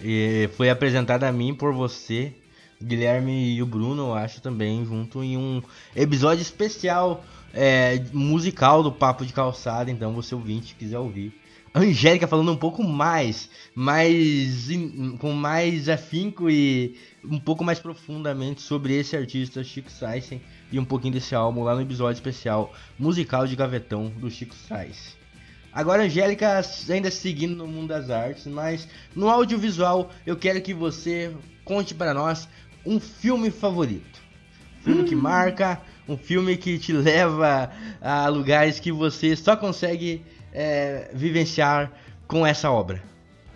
E 0.02 0.50
foi 0.58 0.68
apresentada 0.68 1.26
a 1.26 1.32
mim 1.32 1.54
por 1.54 1.72
você, 1.72 2.34
Guilherme 2.82 3.54
e 3.54 3.62
o 3.62 3.66
Bruno, 3.66 4.08
eu 4.08 4.14
acho 4.14 4.42
também, 4.42 4.84
junto 4.84 5.24
em 5.24 5.34
um 5.34 5.62
episódio 5.96 6.42
especial 6.42 7.24
é, 7.54 7.98
musical 8.12 8.82
do 8.82 8.92
Papo 8.92 9.24
de 9.24 9.32
Calçada. 9.32 9.90
Então, 9.90 10.12
você 10.12 10.34
ouvinte 10.34 10.74
quiser 10.74 10.98
ouvir. 10.98 11.32
Angélica 11.74 12.28
falando 12.28 12.52
um 12.52 12.56
pouco 12.56 12.84
mais, 12.84 13.48
mais 13.74 14.68
com 15.18 15.32
mais 15.32 15.88
afinco 15.88 16.50
e 16.50 16.94
um 17.24 17.40
pouco 17.40 17.64
mais 17.64 17.78
profundamente 17.78 18.60
sobre 18.60 18.94
esse 18.94 19.16
artista 19.16 19.64
Chico 19.64 19.90
Saisen 19.90 20.42
e 20.70 20.78
um 20.78 20.84
pouquinho 20.84 21.14
desse 21.14 21.34
álbum 21.34 21.64
lá 21.64 21.74
no 21.74 21.80
episódio 21.80 22.18
especial 22.18 22.72
musical 22.98 23.46
de 23.46 23.56
Gavetão 23.56 24.08
do 24.10 24.30
Chico 24.30 24.54
Sainz. 24.54 25.23
Agora, 25.74 26.04
Angélica, 26.04 26.60
ainda 26.88 27.10
seguindo 27.10 27.56
no 27.56 27.66
mundo 27.66 27.88
das 27.88 28.08
artes, 28.08 28.46
mas 28.46 28.86
no 29.14 29.28
audiovisual 29.28 30.08
eu 30.24 30.36
quero 30.36 30.62
que 30.62 30.72
você 30.72 31.34
conte 31.64 31.92
para 31.92 32.14
nós 32.14 32.48
um 32.86 33.00
filme 33.00 33.50
favorito. 33.50 34.22
Filme 34.82 35.02
hum. 35.02 35.04
que 35.04 35.16
marca, 35.16 35.80
um 36.08 36.16
filme 36.16 36.56
que 36.56 36.78
te 36.78 36.92
leva 36.92 37.72
a 38.00 38.28
lugares 38.28 38.78
que 38.78 38.92
você 38.92 39.34
só 39.34 39.56
consegue 39.56 40.24
é, 40.52 41.10
vivenciar 41.12 41.90
com 42.28 42.46
essa 42.46 42.70
obra. 42.70 43.02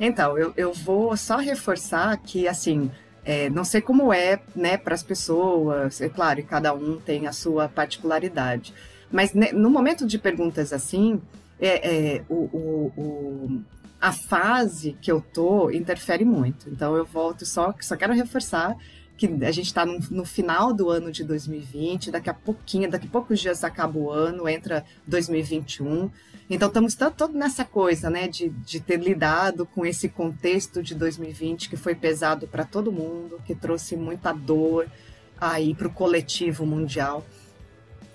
Então, 0.00 0.36
eu, 0.36 0.52
eu 0.56 0.72
vou 0.72 1.16
só 1.16 1.36
reforçar 1.36 2.16
que, 2.16 2.48
assim, 2.48 2.90
é, 3.24 3.48
não 3.48 3.62
sei 3.62 3.80
como 3.80 4.12
é 4.12 4.40
né, 4.56 4.76
para 4.76 4.94
as 4.94 5.04
pessoas, 5.04 6.00
é 6.00 6.08
claro, 6.08 6.42
cada 6.42 6.72
um 6.72 6.98
tem 6.98 7.28
a 7.28 7.32
sua 7.32 7.68
particularidade. 7.68 8.74
Mas 9.10 9.34
né, 9.34 9.52
no 9.52 9.70
momento 9.70 10.06
de 10.06 10.18
perguntas 10.18 10.72
assim, 10.72 11.20
é, 11.60 12.16
é, 12.16 12.24
o, 12.28 12.34
o, 12.34 12.92
o, 12.96 13.62
a 14.00 14.12
fase 14.12 14.96
que 15.00 15.10
eu 15.10 15.20
tô 15.20 15.70
interfere 15.70 16.24
muito. 16.24 16.68
Então 16.68 16.96
eu 16.96 17.04
volto 17.04 17.44
só, 17.44 17.74
só 17.80 17.96
quero 17.96 18.12
reforçar 18.12 18.76
que 19.16 19.26
a 19.44 19.50
gente 19.50 19.66
está 19.66 19.84
no, 19.84 19.98
no, 20.10 20.24
final 20.24 20.72
do 20.72 20.88
ano 20.88 21.10
de 21.10 21.24
2020, 21.24 22.12
daqui 22.12 22.30
a 22.30 22.34
pouquinho, 22.34 22.88
daqui 22.88 23.08
a 23.08 23.10
poucos 23.10 23.40
dias 23.40 23.64
acaba 23.64 23.98
o 23.98 24.12
ano, 24.12 24.48
entra 24.48 24.84
2021. 25.08 26.08
Então 26.48 26.68
estamos 26.68 26.94
todo 26.94 27.36
nessa 27.36 27.64
coisa, 27.64 28.08
né, 28.08 28.28
de, 28.28 28.48
de 28.48 28.78
ter 28.78 28.98
lidado 28.98 29.66
com 29.66 29.84
esse 29.84 30.08
contexto 30.08 30.82
de 30.82 30.94
2020 30.94 31.68
que 31.68 31.76
foi 31.76 31.96
pesado 31.96 32.46
para 32.46 32.64
todo 32.64 32.92
mundo, 32.92 33.40
que 33.44 33.56
trouxe 33.56 33.96
muita 33.96 34.32
dor 34.32 34.86
aí 35.38 35.74
para 35.74 35.88
o 35.88 35.92
coletivo 35.92 36.64
mundial. 36.64 37.26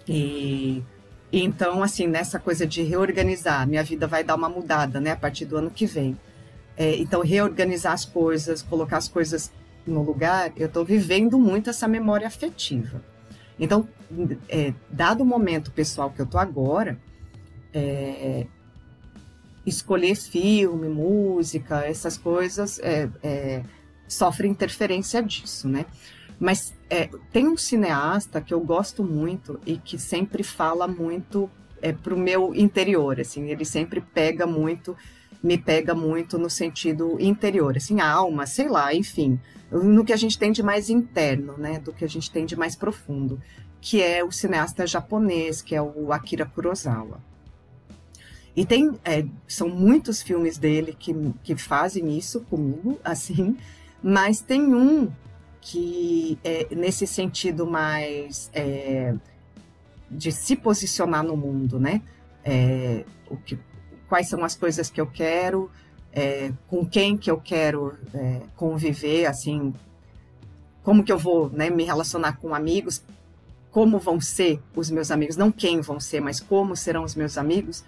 E 0.08 0.82
então, 1.42 1.82
assim, 1.82 2.06
nessa 2.06 2.38
coisa 2.38 2.68
de 2.68 2.84
reorganizar, 2.84 3.68
minha 3.68 3.84
vida 3.84 4.06
vai 4.06 4.24
dar 4.24 4.36
uma 4.36 4.48
mudada, 4.48 5.00
né, 5.00 5.12
a 5.12 5.16
partir 5.16 5.46
do 5.46 5.58
ano 5.58 5.72
que 5.72 5.88
vem. 5.88 6.16
É, 6.78 6.96
então, 6.98 7.22
reorganizar 7.22 7.94
as 7.94 8.06
coisas, 8.06 8.62
colocar 8.62 8.98
as 8.98 9.08
coisas 9.08 9.52
no 9.86 10.04
lugar, 10.04 10.54
eu 10.56 10.68
estou 10.68 10.86
vivendo 10.86 11.40
muito 11.40 11.72
essa 11.72 11.88
memória 11.88 12.28
afetiva. 12.28 13.04
Então, 13.60 13.88
é, 14.48 14.74
dado 14.92 15.22
o 15.22 15.26
momento 15.26 15.72
pessoal 15.72 16.12
que 16.12 16.22
eu 16.22 16.26
estou 16.26 16.40
agora, 16.40 17.00
é, 17.74 18.46
escolher 19.66 20.16
filme, 20.16 20.88
música, 20.88 21.84
essas 21.86 22.18
coisas, 22.18 22.80
é, 22.80 23.10
é, 23.24 23.64
sofre 24.08 24.48
interferência 24.48 25.22
disso, 25.24 25.68
né? 25.68 25.86
Mas 26.40 26.74
é, 26.94 27.10
tem 27.32 27.48
um 27.48 27.58
cineasta 27.58 28.40
que 28.40 28.54
eu 28.54 28.60
gosto 28.60 29.04
muito 29.04 29.60
e 29.66 29.78
que 29.78 29.98
sempre 29.98 30.44
fala 30.44 30.88
muito 30.88 31.50
é, 31.82 31.92
para 31.92 32.14
o 32.14 32.18
meu 32.18 32.54
interior, 32.54 33.20
assim, 33.20 33.50
ele 33.50 33.66
sempre 33.66 34.00
pega 34.00 34.46
muito, 34.46 34.96
me 35.42 35.58
pega 35.58 35.96
muito 35.96 36.38
no 36.38 36.52
sentido 36.52 37.18
interior, 37.20 37.76
assim, 37.76 38.00
a 38.00 38.08
alma, 38.08 38.46
sei 38.46 38.70
lá, 38.70 38.94
enfim, 38.94 39.40
no 39.72 40.06
que 40.06 40.14
a 40.14 40.16
gente 40.16 40.38
tem 40.38 40.52
de 40.52 40.62
mais 40.62 40.88
interno, 40.88 41.58
né, 41.58 41.80
do 41.80 41.92
que 41.92 42.06
a 42.06 42.08
gente 42.08 42.30
tem 42.30 42.46
de 42.46 42.56
mais 42.56 42.76
profundo, 42.76 43.42
que 43.82 44.00
é 44.00 44.24
o 44.24 44.32
cineasta 44.32 44.86
japonês, 44.86 45.64
que 45.64 45.74
é 45.74 45.82
o 45.82 46.14
Akira 46.14 46.46
Kurosawa. 46.46 47.20
E 48.56 48.68
tem, 48.68 48.92
é, 49.04 49.26
são 49.48 49.68
muitos 49.68 50.22
filmes 50.22 50.60
dele 50.60 50.96
que, 50.98 51.12
que 51.44 51.56
fazem 51.56 52.16
isso 52.16 52.42
comigo, 52.42 53.00
assim, 53.04 53.58
mas 54.04 54.42
tem 54.42 54.76
um 54.76 55.12
que 55.64 56.38
é, 56.44 56.68
nesse 56.76 57.08
sentido 57.08 57.66
mais 57.66 58.50
é, 58.54 59.16
de 60.12 60.32
se 60.32 60.58
posicionar 60.58 61.24
no 61.24 61.38
mundo, 61.38 61.80
né? 61.80 62.02
É, 62.44 63.06
o 63.30 63.38
que, 63.38 63.58
quais 64.10 64.28
são 64.28 64.44
as 64.44 64.56
coisas 64.56 64.90
que 64.90 65.00
eu 65.00 65.08
quero, 65.08 65.72
é, 66.12 66.52
com 66.68 66.86
quem 66.86 67.18
que 67.18 67.32
eu 67.32 67.40
quero 67.40 67.98
é, 68.14 68.42
conviver, 68.58 69.26
assim, 69.26 69.74
como 70.84 71.02
que 71.02 71.12
eu 71.12 71.18
vou 71.18 71.50
né, 71.50 71.70
me 71.70 71.86
relacionar 71.86 72.38
com 72.38 72.54
amigos, 72.54 73.02
como 73.72 73.98
vão 73.98 74.20
ser 74.20 74.62
os 74.76 74.92
meus 74.92 75.12
amigos, 75.12 75.38
não 75.38 75.50
quem 75.50 75.80
vão 75.80 75.98
ser, 75.98 76.20
mas 76.20 76.42
como 76.42 76.76
serão 76.76 77.06
os 77.06 77.16
meus 77.16 77.38
amigos. 77.38 77.86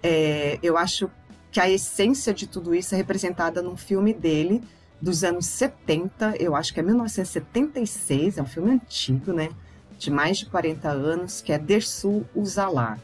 É, 0.00 0.56
eu 0.62 0.78
acho 0.78 1.10
que 1.50 1.58
a 1.58 1.68
essência 1.68 2.32
de 2.32 2.46
tudo 2.46 2.74
isso 2.76 2.94
é 2.94 2.96
representada 2.96 3.60
num 3.60 3.76
filme 3.76 4.14
dele, 4.14 4.62
dos 5.00 5.22
anos 5.22 5.46
70, 5.46 6.36
eu 6.38 6.56
acho 6.56 6.74
que 6.74 6.80
é 6.80 6.82
1976, 6.82 8.38
é 8.38 8.42
um 8.42 8.46
filme 8.46 8.72
antigo, 8.72 9.32
né? 9.32 9.50
De 9.98 10.10
mais 10.10 10.38
de 10.38 10.46
40 10.46 10.88
anos, 10.88 11.40
que 11.40 11.52
é 11.52 11.58
Dersu 11.58 12.24
Uzala. 12.34 12.98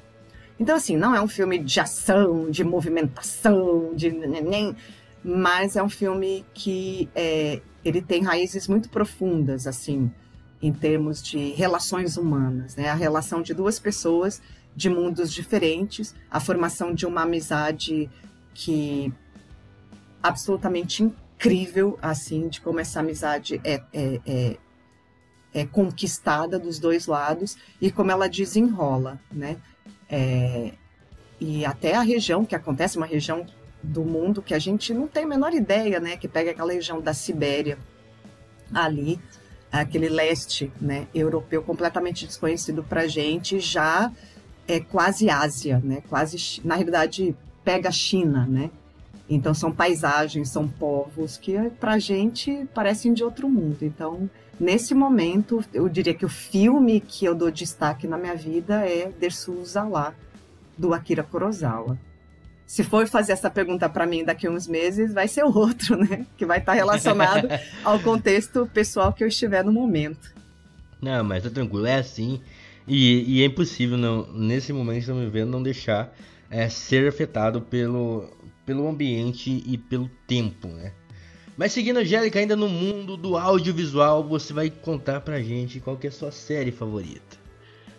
Então, 0.59 0.77
assim, 0.77 0.97
não 0.97 1.15
é 1.15 1.21
um 1.21 1.29
filme 1.29 1.59
de 1.59 1.81
ação, 1.81 2.51
de 2.51 2.63
movimentação, 2.63 3.95
de 3.95 4.11
nem, 4.11 4.77
mas 5.23 5.77
é 5.77 5.83
um 5.83 5.89
filme 5.89 6.45
que 6.55 7.09
é, 7.15 7.61
ele 7.85 8.01
tem 8.01 8.23
raízes 8.23 8.69
muito 8.69 8.89
profundas, 8.89 9.67
assim, 9.67 10.11
em 10.63 10.73
termos 10.73 11.23
de 11.23 11.51
relações 11.51 12.17
humanas, 12.17 12.77
né? 12.77 12.89
A 12.89 12.95
relação 12.95 13.43
de 13.43 13.53
duas 13.53 13.79
pessoas 13.79 14.41
de 14.77 14.89
mundos 14.89 15.33
diferentes, 15.33 16.15
a 16.31 16.41
formação 16.41 16.95
de 16.95 17.07
uma 17.07 17.23
amizade 17.23 18.11
que 18.53 19.13
absolutamente 20.23 21.13
incrível, 21.35 21.99
assim, 22.01 22.49
de 22.49 22.61
como 22.61 22.81
essa 22.81 23.01
amizade 23.01 23.61
é, 23.64 23.83
é, 23.92 24.20
é, 24.27 24.57
é 25.53 25.66
conquistada 25.66 26.59
dos 26.59 26.79
dois 26.79 27.07
lados 27.07 27.57
e 27.81 27.90
como 27.90 28.11
ela 28.11 28.29
desenrola, 28.29 29.20
né? 29.31 29.57
É, 30.09 30.73
e 31.40 31.64
até 31.64 31.94
a 31.94 32.03
região 32.03 32.44
que 32.44 32.55
acontece, 32.55 32.97
uma 32.97 33.07
região 33.07 33.44
do 33.83 34.03
mundo 34.03 34.40
que 34.40 34.55
a 34.55 34.59
gente 34.59 34.94
não 34.94 35.07
tem 35.07 35.25
a 35.25 35.27
menor 35.27 35.53
ideia, 35.53 36.01
né? 36.01 36.16
Que 36.16 36.27
pega 36.27 36.53
aquela 36.53 36.73
região 36.73 37.01
da 37.01 37.12
Sibéria 37.12 37.77
ali, 38.73 39.20
aquele 39.70 40.09
leste, 40.09 40.73
né? 40.81 41.07
Europeu 41.14 41.62
completamente 41.62 42.27
desconhecido 42.27 42.83
para 42.83 43.07
gente, 43.07 43.61
já 43.61 44.11
é 44.66 44.81
quase 44.81 45.29
Ásia, 45.29 45.81
né? 45.85 46.03
Quase, 46.09 46.61
na 46.64 46.77
realidade, 46.77 47.37
pega 47.62 47.90
China, 47.90 48.47
né? 48.47 48.70
Então 49.29 49.55
são 49.55 49.73
paisagens, 49.73 50.51
são 50.51 50.69
povos 50.69 51.37
que 51.37 51.71
para 51.81 51.99
gente 51.99 52.67
parecem 52.75 53.15
de 53.15 53.25
outro 53.25 53.49
mundo. 53.49 53.79
Então 53.83 54.29
nesse 54.61 54.95
momento 54.95 55.65
eu 55.73 55.89
diria 55.89 56.15
que 56.15 56.27
o 56.27 56.29
filme 56.29 57.01
que 57.01 57.25
eu 57.25 57.35
dou 57.35 57.51
destaque 57.51 58.07
na 58.07 58.19
minha 58.19 58.35
vida 58.35 58.87
é 58.87 59.11
Dersu 59.19 59.53
Uzala 59.53 60.15
do 60.77 60.93
Akira 60.93 61.23
Kurosawa. 61.23 61.99
Se 62.67 62.83
for 62.83 63.07
fazer 63.07 63.33
essa 63.33 63.51
pergunta 63.51 63.89
para 63.89 64.07
mim 64.07 64.25
daqui 64.25 64.47
a 64.47 64.51
uns 64.51 64.67
meses, 64.67 65.13
vai 65.13 65.29
ser 65.29 65.45
outro, 65.45 65.97
né? 65.97 66.27
Que 66.37 66.47
vai 66.47 66.59
estar 66.59 66.73
relacionado 66.73 67.49
ao 67.85 68.01
contexto 68.01 68.69
pessoal 68.73 69.13
que 69.13 69.23
eu 69.23 69.29
estiver 69.29 69.63
no 69.63 69.73
momento. 69.73 70.35
Não, 71.01 71.23
mas 71.23 71.43
tá 71.43 71.51
tranquilo, 71.51 71.87
é 71.87 71.97
assim. 71.97 72.41
E, 72.89 73.39
e 73.39 73.43
é 73.43 73.47
impossível, 73.47 73.99
não, 73.99 74.27
nesse 74.33 74.73
momento 74.73 74.95
que 74.95 75.01
estamos 75.01 75.25
vivendo, 75.25 75.51
não 75.51 75.63
deixar 75.63 76.15
é, 76.51 76.69
ser 76.69 77.07
afetado 77.07 77.61
pelo, 77.61 78.31
pelo 78.64 78.88
ambiente 78.88 79.62
e 79.66 79.77
pelo 79.77 80.11
tempo, 80.27 80.68
né? 80.68 80.92
Mas 81.57 81.72
seguindo 81.72 81.98
a 81.98 82.00
Angélica, 82.00 82.38
ainda 82.38 82.57
no 82.57 82.68
mundo 82.68 83.16
do 83.16 83.37
audiovisual, 83.37 84.24
você 84.24 84.53
vai 84.53 84.70
contar 84.70 85.20
pra 85.20 85.40
gente 85.40 85.79
qual 85.79 85.96
que 85.96 86.07
é 86.07 86.11
a 86.11 86.12
sua 86.12 86.33
série 86.33 86.72
favorita. 86.72 87.44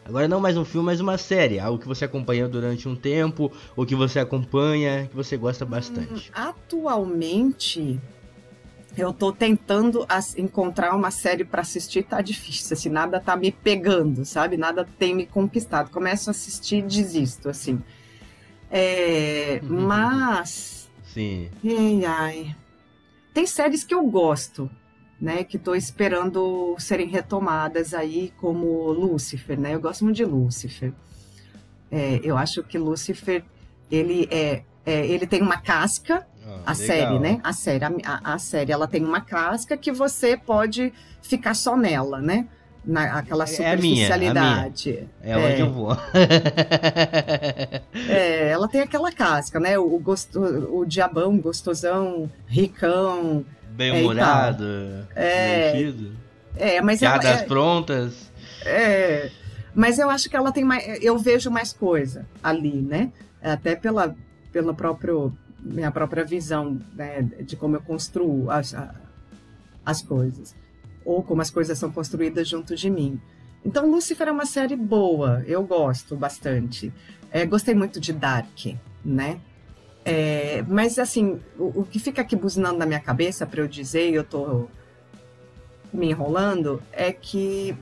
Agora 0.04 0.28
não 0.28 0.40
mais 0.40 0.56
um 0.56 0.66
filme, 0.66 0.86
mas 0.86 1.00
uma 1.00 1.18
série, 1.18 1.60
algo 1.60 1.80
que 1.80 1.88
você 1.88 2.06
acompanhou 2.06 2.48
durante 2.48 2.88
um 2.88 2.96
tempo, 2.96 3.52
ou 3.76 3.86
que 3.86 3.96
você 3.96 4.20
acompanha, 4.20 5.08
que 5.08 5.16
você 5.16 5.36
gosta 5.36 5.66
bastante. 5.66 6.30
Hum, 6.30 6.34
atualmente, 6.34 8.00
eu 8.98 9.12
tô 9.12 9.32
tentando 9.32 10.06
encontrar 10.38 10.94
uma 10.96 11.10
série 11.10 11.44
para 11.44 11.62
assistir, 11.62 12.04
tá 12.04 12.22
difícil, 12.22 12.74
assim, 12.74 12.90
nada 12.90 13.20
tá 13.20 13.36
me 13.36 13.52
pegando, 13.52 14.24
sabe? 14.26 14.58
Nada 14.58 14.88
tem 15.00 15.16
me 15.16 15.26
conquistado. 15.26 15.90
Começo 15.90 16.30
a 16.30 16.32
assistir 16.32 16.78
e 16.78 16.82
desisto, 16.84 17.50
assim. 17.50 17.82
É, 18.78 19.62
uhum. 19.64 19.88
mas. 19.88 20.90
Sim. 21.06 21.50
Ai, 21.64 22.06
ai. 22.06 22.56
Tem 23.34 23.48
séries 23.48 23.86
que 23.86 23.94
eu 23.94 24.04
gosto, 24.06 24.70
né? 25.20 25.46
Que 25.46 25.56
estou 25.56 25.76
esperando 25.78 26.76
serem 26.78 27.08
retomadas 27.08 27.94
aí, 27.94 28.34
como 28.38 28.92
Lucifer, 28.92 29.58
né? 29.58 29.74
Eu 29.76 29.80
gosto 29.80 30.04
muito 30.04 30.18
de 30.18 30.26
Lucifer. 30.26 30.92
É, 31.90 32.20
eu 32.22 32.38
acho 32.38 32.64
que 32.64 32.78
Lucifer, 32.78 33.46
ele 33.90 34.28
é 34.30 34.64
é, 34.88 35.04
ele 35.08 35.26
tem 35.26 35.42
uma 35.42 35.58
casca, 35.58 36.28
Ó, 36.46 36.50
a 36.50 36.54
legal. 36.58 36.76
série, 36.76 37.18
né? 37.20 37.40
A 37.44 37.52
série, 37.54 37.84
a- 37.84 38.22
a 38.36 38.38
série, 38.38 38.72
ela 38.72 38.88
tem 38.88 39.04
uma 39.04 39.20
casca 39.20 39.76
que 39.76 39.92
você 39.92 40.38
pode 40.38 40.94
ficar 41.24 41.56
só 41.56 41.76
nela, 41.76 42.22
né? 42.22 42.48
Na, 42.86 43.18
aquela 43.20 43.46
É 43.46 43.48
a 43.48 43.50
minha, 43.50 43.74
a 43.74 43.78
minha. 43.78 44.06
superficialidade. 44.06 45.08
É 45.24 45.38
onde 45.38 45.62
eu 45.62 45.72
vou. 45.72 45.98
É, 48.10 48.50
ela 48.50 48.68
tem 48.68 48.82
aquela 48.82 49.12
casca, 49.12 49.60
né? 49.60 49.78
O, 49.78 49.98
gosto, 50.00 50.40
o 50.40 50.86
diabão, 50.86 51.38
gostosão, 51.38 52.30
ricão. 52.48 53.44
Bem-humorado, 53.72 54.64
É, 55.16 55.72
divertido. 55.72 56.16
É, 56.56 56.82
mas 56.82 57.02
ela, 57.02 57.20
Piadas 57.20 57.42
é, 57.42 57.46
prontas. 57.46 58.32
é, 58.66 59.30
mas 59.74 60.00
eu 60.00 60.10
acho 60.10 60.30
que 60.30 60.36
ela 60.36 60.52
tem 60.52 60.64
mais. 60.64 61.04
Eu 61.04 61.18
vejo 61.18 61.50
mais 61.52 61.74
coisa 61.74 62.26
ali, 62.42 62.74
né? 62.82 63.12
Até 63.42 63.76
pela, 63.76 64.16
pela 64.52 64.74
próprio, 64.74 65.36
minha 65.60 65.92
própria 65.92 66.24
visão 66.24 66.78
né, 66.96 67.22
de 67.42 67.56
como 67.56 67.76
eu 67.76 67.82
construo 67.82 68.50
as, 68.50 68.74
as 69.86 70.02
coisas. 70.02 70.56
Ou 71.06 71.24
como 71.24 71.42
as 71.42 71.50
coisas 71.52 71.78
são 71.78 71.92
construídas 71.92 72.50
junto 72.50 72.76
de 72.76 72.90
mim. 72.90 73.22
Então, 73.64 73.90
Lucifer 73.90 74.28
é 74.28 74.32
uma 74.32 74.46
série 74.46 74.76
boa, 74.76 75.44
eu 75.48 75.64
gosto 75.64 76.16
bastante. 76.16 76.92
É, 77.32 77.46
gostei 77.46 77.74
muito 77.74 78.00
de 78.00 78.12
Dark, 78.12 78.66
né? 79.04 79.40
É, 80.04 80.64
mas, 80.68 81.00
assim, 81.00 81.40
o, 81.58 81.82
o 81.82 81.86
que 81.86 81.98
fica 81.98 82.22
aqui 82.22 82.36
buzinando 82.36 82.78
na 82.78 82.86
minha 82.86 83.00
cabeça 83.00 83.46
para 83.46 83.62
eu 83.62 83.68
dizer, 83.68 84.12
e 84.12 84.16
eu 84.16 84.24
tô 84.24 84.68
me 85.92 86.10
enrolando, 86.10 86.82
é 86.92 87.12
que 87.12 87.76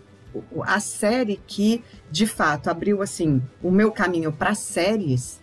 a 0.62 0.80
série 0.80 1.40
que, 1.46 1.84
de 2.10 2.26
fato, 2.26 2.70
abriu, 2.70 3.02
assim, 3.02 3.42
o 3.62 3.70
meu 3.70 3.92
caminho 3.92 4.32
para 4.32 4.56
séries 4.56 5.42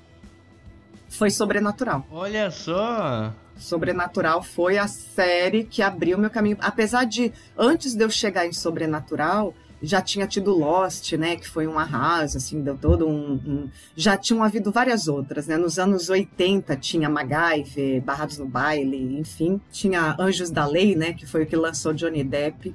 foi 1.08 1.30
Sobrenatural. 1.30 2.06
Olha 2.10 2.50
só. 2.50 3.32
Sobrenatural 3.60 4.42
foi 4.42 4.78
a 4.78 4.88
série 4.88 5.64
que 5.64 5.82
abriu 5.82 6.18
meu 6.18 6.30
caminho. 6.30 6.56
Apesar 6.60 7.04
de, 7.04 7.32
antes 7.56 7.94
de 7.94 8.02
eu 8.04 8.10
chegar 8.10 8.46
em 8.46 8.52
Sobrenatural, 8.52 9.54
já 9.82 10.02
tinha 10.02 10.26
tido 10.26 10.50
Lost, 10.56 11.12
né? 11.14 11.36
Que 11.36 11.48
foi 11.48 11.66
um 11.66 11.78
arraso, 11.78 12.36
assim, 12.36 12.60
deu 12.60 12.76
todo 12.76 13.08
um. 13.08 13.32
um- 13.34 13.68
Já 13.96 14.16
tinham 14.16 14.42
havido 14.42 14.70
várias 14.70 15.08
outras, 15.08 15.46
né? 15.46 15.56
Nos 15.56 15.78
anos 15.78 16.10
80 16.10 16.76
tinha 16.76 17.08
MacGyver, 17.08 18.02
Barrados 18.02 18.36
no 18.38 18.46
Baile, 18.46 19.18
enfim. 19.18 19.60
Tinha 19.70 20.14
Anjos 20.18 20.50
da 20.50 20.66
Lei, 20.66 20.94
né? 20.94 21.12
Que 21.14 21.26
foi 21.26 21.44
o 21.44 21.46
que 21.46 21.56
lançou 21.56 21.94
Johnny 21.94 22.22
Depp. 22.24 22.74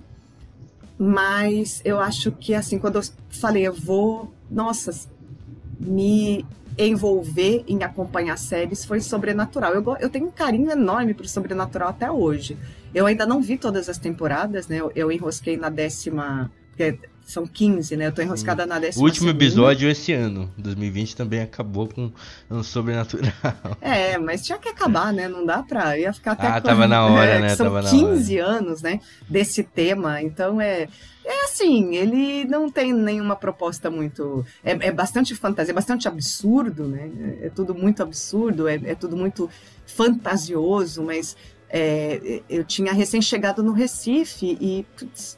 Mas 0.98 1.82
eu 1.84 2.00
acho 2.00 2.32
que, 2.32 2.54
assim, 2.54 2.80
quando 2.80 2.96
eu 2.98 3.04
falei, 3.30 3.68
eu 3.68 3.74
vou, 3.74 4.32
nossa, 4.50 4.92
me 5.80 6.46
envolver 6.78 7.64
em 7.68 7.84
acompanhar 7.84 8.38
séries 8.38 8.84
foi 8.84 9.00
sobrenatural. 9.00 9.74
Eu, 9.74 9.98
eu 10.00 10.10
tenho 10.10 10.28
um 10.28 10.32
carinho 10.32 10.72
enorme 10.72 11.14
pro 11.14 11.28
sobrenatural 11.28 11.90
até 11.90 12.12
hoje. 12.12 12.58
Eu 12.94 13.06
ainda 13.06 13.26
não 13.26 13.42
vi 13.42 13.58
todas 13.58 13.90
as 13.90 13.98
temporadas, 13.98 14.68
né? 14.68 14.78
Eu, 14.78 14.92
eu 14.96 15.12
enrosquei 15.12 15.58
na 15.58 15.70
décima. 15.70 16.52
Porque 16.76 17.00
são 17.26 17.48
15, 17.48 17.96
né? 17.98 18.08
Eu 18.08 18.12
tô 18.12 18.22
enroscada 18.22 18.66
na 18.68 18.78
O 18.78 18.80
décima. 18.80 19.04
último 19.04 19.28
segunda. 19.30 19.44
episódio 19.46 19.90
esse 19.90 20.14
ano, 20.14 20.52
2020, 20.58 21.16
também 21.16 21.42
acabou 21.42 21.88
com 21.88 22.12
um 22.52 22.62
sobrenatural. 22.62 23.32
É, 23.82 24.18
mas 24.18 24.44
tinha 24.46 24.58
que 24.60 24.70
acabar, 24.70 25.12
né? 25.14 25.28
Não 25.28 25.46
dá 25.46 25.64
pra. 25.64 25.98
Ia 25.98 26.14
ficar 26.14 26.34
até 26.34 26.48
Ah, 26.48 26.62
com- 26.62 26.68
tava 26.68 26.88
na 26.88 27.06
hora, 27.06 27.26
é, 27.32 27.40
né? 27.40 27.48
que 27.50 27.56
São 27.56 27.66
Tava 27.68 27.82
na 27.82 27.90
15 27.90 28.38
anos, 28.38 28.82
né? 28.82 29.00
Desse 29.30 29.64
tema. 29.64 30.22
Então 30.22 30.60
é. 30.62 30.88
É 31.28 31.46
assim, 31.46 31.96
ele 31.96 32.46
não 32.46 32.70
tem 32.70 32.94
nenhuma 32.94 33.36
proposta 33.36 33.90
muito. 33.90 34.46
É, 34.64 34.74
é 34.74 34.92
bastante 34.92 35.34
fantasia, 35.34 35.72
é 35.72 35.74
bastante 35.74 36.08
absurdo, 36.08 36.88
né? 36.88 37.10
É, 37.42 37.48
é 37.48 37.50
tudo 37.50 37.74
muito 37.74 38.04
absurdo, 38.04 38.68
é, 38.68 38.76
é 38.76 38.94
tudo 38.94 39.18
muito 39.18 39.50
fantasioso, 39.88 41.02
mas 41.04 41.36
é, 41.70 42.42
eu 42.48 42.64
tinha 42.64 42.94
recém 42.94 43.22
chegado 43.22 43.64
no 43.64 43.72
Recife 43.72 44.56
e. 44.62 44.86
putz, 44.98 45.38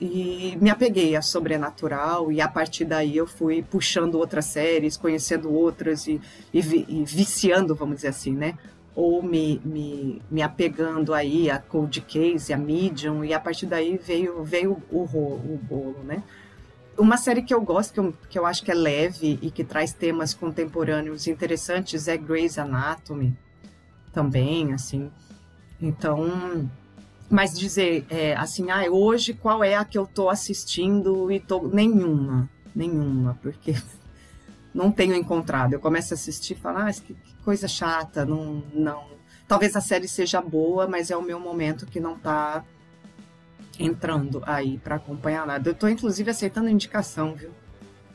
e 0.00 0.56
me 0.60 0.70
apeguei 0.70 1.16
a 1.16 1.22
sobrenatural 1.22 2.30
e 2.30 2.40
a 2.40 2.48
partir 2.48 2.84
daí 2.84 3.16
eu 3.16 3.26
fui 3.26 3.62
puxando 3.62 4.14
outras 4.14 4.44
séries, 4.44 4.96
conhecendo 4.96 5.52
outras 5.52 6.06
e, 6.06 6.20
e, 6.52 6.58
e 6.60 7.04
viciando, 7.04 7.74
vamos 7.74 7.96
dizer 7.96 8.08
assim, 8.08 8.32
né? 8.32 8.56
Ou 8.94 9.22
me, 9.22 9.60
me, 9.64 10.22
me 10.30 10.42
apegando 10.42 11.12
aí 11.12 11.50
a 11.50 11.58
Cold 11.58 12.00
Case, 12.02 12.52
a 12.52 12.56
Medium, 12.56 13.24
e 13.24 13.32
a 13.32 13.40
partir 13.40 13.66
daí 13.66 13.96
veio, 13.96 14.42
veio 14.44 14.82
o, 14.90 15.02
o 15.02 15.60
bolo, 15.62 16.02
né? 16.04 16.22
Uma 16.96 17.16
série 17.16 17.42
que 17.42 17.54
eu 17.54 17.60
gosto, 17.60 17.92
que 17.92 18.00
eu, 18.00 18.14
que 18.28 18.38
eu 18.38 18.46
acho 18.46 18.64
que 18.64 18.72
é 18.72 18.74
leve 18.74 19.38
e 19.40 19.52
que 19.52 19.62
traz 19.62 19.92
temas 19.92 20.34
contemporâneos 20.34 21.28
interessantes 21.28 22.08
é 22.08 22.16
Grey's 22.16 22.58
Anatomy, 22.58 23.36
também, 24.12 24.72
assim. 24.72 25.10
Então, 25.80 26.68
mas 27.30 27.58
dizer 27.58 28.06
é, 28.08 28.34
assim, 28.34 28.70
ah, 28.70 28.90
hoje 28.90 29.34
qual 29.34 29.62
é 29.62 29.74
a 29.74 29.84
que 29.84 29.98
eu 29.98 30.06
tô 30.06 30.28
assistindo 30.28 31.30
e 31.30 31.38
tô. 31.38 31.68
Nenhuma, 31.68 32.48
nenhuma, 32.74 33.38
porque 33.42 33.74
não 34.72 34.90
tenho 34.90 35.14
encontrado. 35.14 35.74
Eu 35.74 35.80
começo 35.80 36.14
a 36.14 36.16
assistir 36.16 36.54
e 36.54 36.56
falo, 36.56 36.78
ah, 36.78 36.92
que, 36.92 37.14
que 37.14 37.34
coisa 37.44 37.68
chata, 37.68 38.24
não, 38.24 38.62
não. 38.72 39.04
Talvez 39.46 39.76
a 39.76 39.80
série 39.80 40.08
seja 40.08 40.40
boa, 40.40 40.86
mas 40.86 41.10
é 41.10 41.16
o 41.16 41.22
meu 41.22 41.40
momento 41.40 41.86
que 41.86 42.00
não 42.00 42.18
tá 42.18 42.64
entrando 43.78 44.42
aí 44.44 44.78
para 44.78 44.96
acompanhar 44.96 45.46
nada. 45.46 45.70
Eu 45.70 45.74
tô 45.74 45.88
inclusive 45.88 46.30
aceitando 46.30 46.68
indicação, 46.68 47.34
viu? 47.34 47.50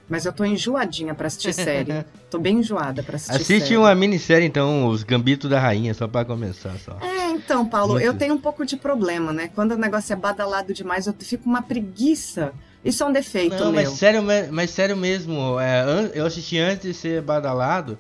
Mas 0.10 0.26
eu 0.26 0.34
tô 0.34 0.43
enjoadinha 0.43 1.15
pra 1.15 1.28
assistir 1.28 1.54
série. 1.54 2.06
tô 2.30 2.38
bem 2.38 2.60
enjoada 2.60 3.02
pra 3.02 3.15
assistir 3.15 3.41
Assiste 3.41 3.67
série. 3.67 3.78
uma 3.78 3.95
minissérie, 3.95 4.45
então, 4.45 4.88
Os 4.88 5.04
Gambitos 5.04 5.49
da 5.49 5.60
Rainha, 5.60 5.93
só 5.93 6.08
pra 6.08 6.26
começar, 6.26 6.78
só. 6.80 6.97
É, 7.02 7.12
então, 7.43 7.65
Paulo, 7.65 7.93
Muito. 7.93 8.06
eu 8.06 8.13
tenho 8.13 8.34
um 8.34 8.39
pouco 8.39 8.65
de 8.65 8.77
problema, 8.77 9.34
né? 9.34 9.49
Quando 9.53 9.73
o 9.73 9.77
negócio 9.77 10.13
é 10.13 10.15
badalado 10.15 10.73
demais, 10.73 11.08
eu 11.08 11.13
fico 11.19 11.49
uma 11.49 11.62
preguiça. 11.62 12.53
Isso 12.84 13.01
é 13.03 13.06
um 13.06 13.13
defeito 13.13 13.56
Não, 13.56 13.71
mas 13.71 13.89
sério, 13.91 14.21
mas 14.51 14.69
sério 14.69 14.97
mesmo, 14.97 15.60
é, 15.60 16.12
eu 16.13 16.25
assisti 16.25 16.58
antes 16.58 16.82
de 16.86 16.93
ser 16.93 17.21
badalado, 17.21 17.97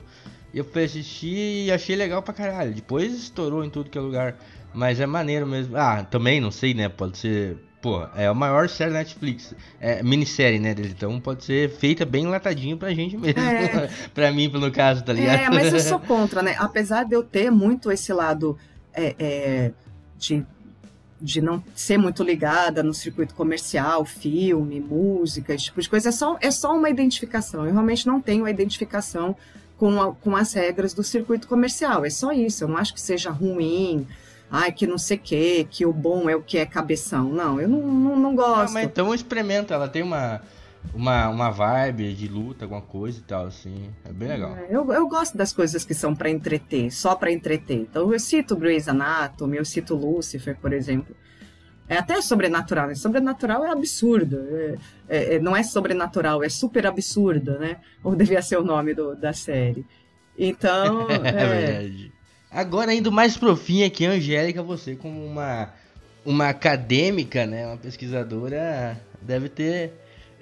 e 0.53 0.57
eu 0.57 0.65
fui 0.65 0.83
assistir 0.83 1.65
e 1.65 1.71
achei 1.71 1.95
legal 1.95 2.21
pra 2.21 2.33
caralho. 2.33 2.73
Depois 2.73 3.13
estourou 3.13 3.63
em 3.63 3.69
tudo 3.69 3.89
que 3.89 3.97
é 3.97 4.01
lugar, 4.01 4.35
mas 4.73 4.99
é 4.99 5.05
maneiro 5.05 5.47
mesmo. 5.47 5.77
Ah, 5.77 6.03
também, 6.03 6.41
não 6.41 6.51
sei, 6.51 6.73
né, 6.73 6.89
pode 6.89 7.17
ser... 7.17 7.57
Pô, 7.81 8.01
é 8.15 8.27
a 8.27 8.33
maior 8.33 8.69
série 8.69 8.91
da 8.91 8.99
Netflix, 8.99 9.53
é 9.77 10.01
minissérie, 10.01 10.57
né, 10.57 10.73
então 10.79 11.19
pode 11.19 11.43
ser 11.43 11.69
feita 11.69 12.05
bem 12.05 12.25
latadinho 12.27 12.77
pra 12.77 12.93
gente 12.93 13.17
mesmo. 13.17 13.41
É. 13.41 13.89
pra 14.13 14.31
mim, 14.31 14.47
no 14.47 14.71
caso, 14.71 15.03
tá 15.03 15.11
ligado? 15.11 15.37
É, 15.37 15.49
mas 15.49 15.73
eu 15.73 15.79
sou 15.81 15.99
contra, 16.07 16.41
né? 16.41 16.55
Apesar 16.59 17.03
de 17.03 17.13
eu 17.13 17.23
ter 17.23 17.51
muito 17.51 17.91
esse 17.91 18.13
lado 18.13 18.57
é, 18.93 19.15
é, 19.19 19.71
de, 20.17 20.45
de 21.21 21.41
não 21.41 21.63
ser 21.75 21.97
muito 21.97 22.23
ligada 22.23 22.81
no 22.83 22.93
circuito 22.93 23.33
comercial, 23.35 24.05
filme, 24.05 24.79
música, 24.79 25.53
esse 25.53 25.65
tipo 25.65 25.81
de 25.81 25.89
coisa, 25.89 26.09
é 26.09 26.11
só, 26.11 26.37
é 26.41 26.51
só 26.51 26.75
uma 26.75 26.89
identificação. 26.89 27.65
Eu 27.65 27.71
realmente 27.73 28.05
não 28.07 28.21
tenho 28.21 28.45
a 28.45 28.49
identificação 28.51 29.35
com, 29.77 30.01
a- 30.01 30.13
com 30.13 30.35
as 30.35 30.53
regras 30.53 30.93
do 30.93 31.03
circuito 31.03 31.47
comercial. 31.47 32.05
É 32.05 32.09
só 32.09 32.31
isso. 32.31 32.63
Eu 32.63 32.67
não 32.67 32.77
acho 32.77 32.93
que 32.93 33.01
seja 33.01 33.29
ruim. 33.31 34.07
Ai, 34.51 34.71
que 34.71 34.85
não 34.85 34.99
sei 34.99 35.17
o 35.17 35.19
que, 35.19 35.63
que 35.69 35.85
o 35.85 35.91
bom 35.91 36.29
é 36.29 36.35
o 36.35 36.41
que 36.41 36.59
é 36.59 36.65
cabeção. 36.65 37.29
Não, 37.29 37.59
eu 37.59 37.67
não, 37.67 37.79
não, 37.81 38.19
não 38.19 38.35
gosto. 38.35 38.73
mas 38.73 38.83
então 38.85 39.13
experimenta, 39.13 39.73
ela 39.73 39.87
tem 39.87 40.03
uma, 40.03 40.41
uma, 40.93 41.29
uma 41.29 41.49
vibe 41.49 42.13
de 42.13 42.27
luta, 42.27 42.65
alguma 42.65 42.81
coisa 42.81 43.19
e 43.19 43.23
tal, 43.23 43.45
assim, 43.47 43.89
é 44.05 44.11
bem 44.11 44.27
legal. 44.29 44.55
É, 44.57 44.67
Eu, 44.69 44.91
eu 44.91 45.07
gosto 45.07 45.37
das 45.37 45.51
coisas 45.53 45.83
que 45.85 45.93
são 45.93 46.15
para 46.15 46.29
entreter, 46.29 46.91
só 46.91 47.15
para 47.15 47.31
entreter. 47.31 47.77
Então 47.77 48.11
eu 48.11 48.19
cito 48.19 48.55
Grey's 48.55 48.87
Anatomy, 48.87 49.57
eu 49.57 49.65
cito 49.65 49.95
Lucifer, 49.95 50.55
por 50.57 50.73
exemplo. 50.73 51.15
É 51.87 51.97
até 51.97 52.21
sobrenatural, 52.21 52.87
né? 52.87 52.95
Sobrenatural 52.95 53.65
é 53.65 53.69
absurdo. 53.71 54.39
é- 54.49 54.75
é- 55.09 55.35
é- 55.35 55.39
não 55.39 55.55
é 55.55 55.61
sobrenatural, 55.63 56.41
é 56.43 56.49
super 56.49 56.87
absurdo, 56.87 57.59
né? 57.59 57.77
Ou 58.03 58.15
devia 58.15 58.41
ser 58.41 58.57
o 58.57 58.63
nome 58.63 58.93
do- 58.93 59.15
da 59.15 59.33
série. 59.33 59.85
Então, 60.37 61.07
É, 61.23 61.27
é, 61.29 61.47
verdade. 61.47 62.11
Agora, 62.49 62.93
indo 62.93 63.11
mais 63.11 63.35
profinha 63.35 63.87
aqui, 63.87 64.05
Angélica, 64.05 64.61
você 64.63 64.95
como 64.95 65.25
uma, 65.25 65.73
uma 66.25 66.49
acadêmica, 66.49 67.45
né, 67.45 67.65
uma 67.67 67.77
pesquisadora, 67.77 68.99
deve 69.21 69.49
ter 69.49 69.91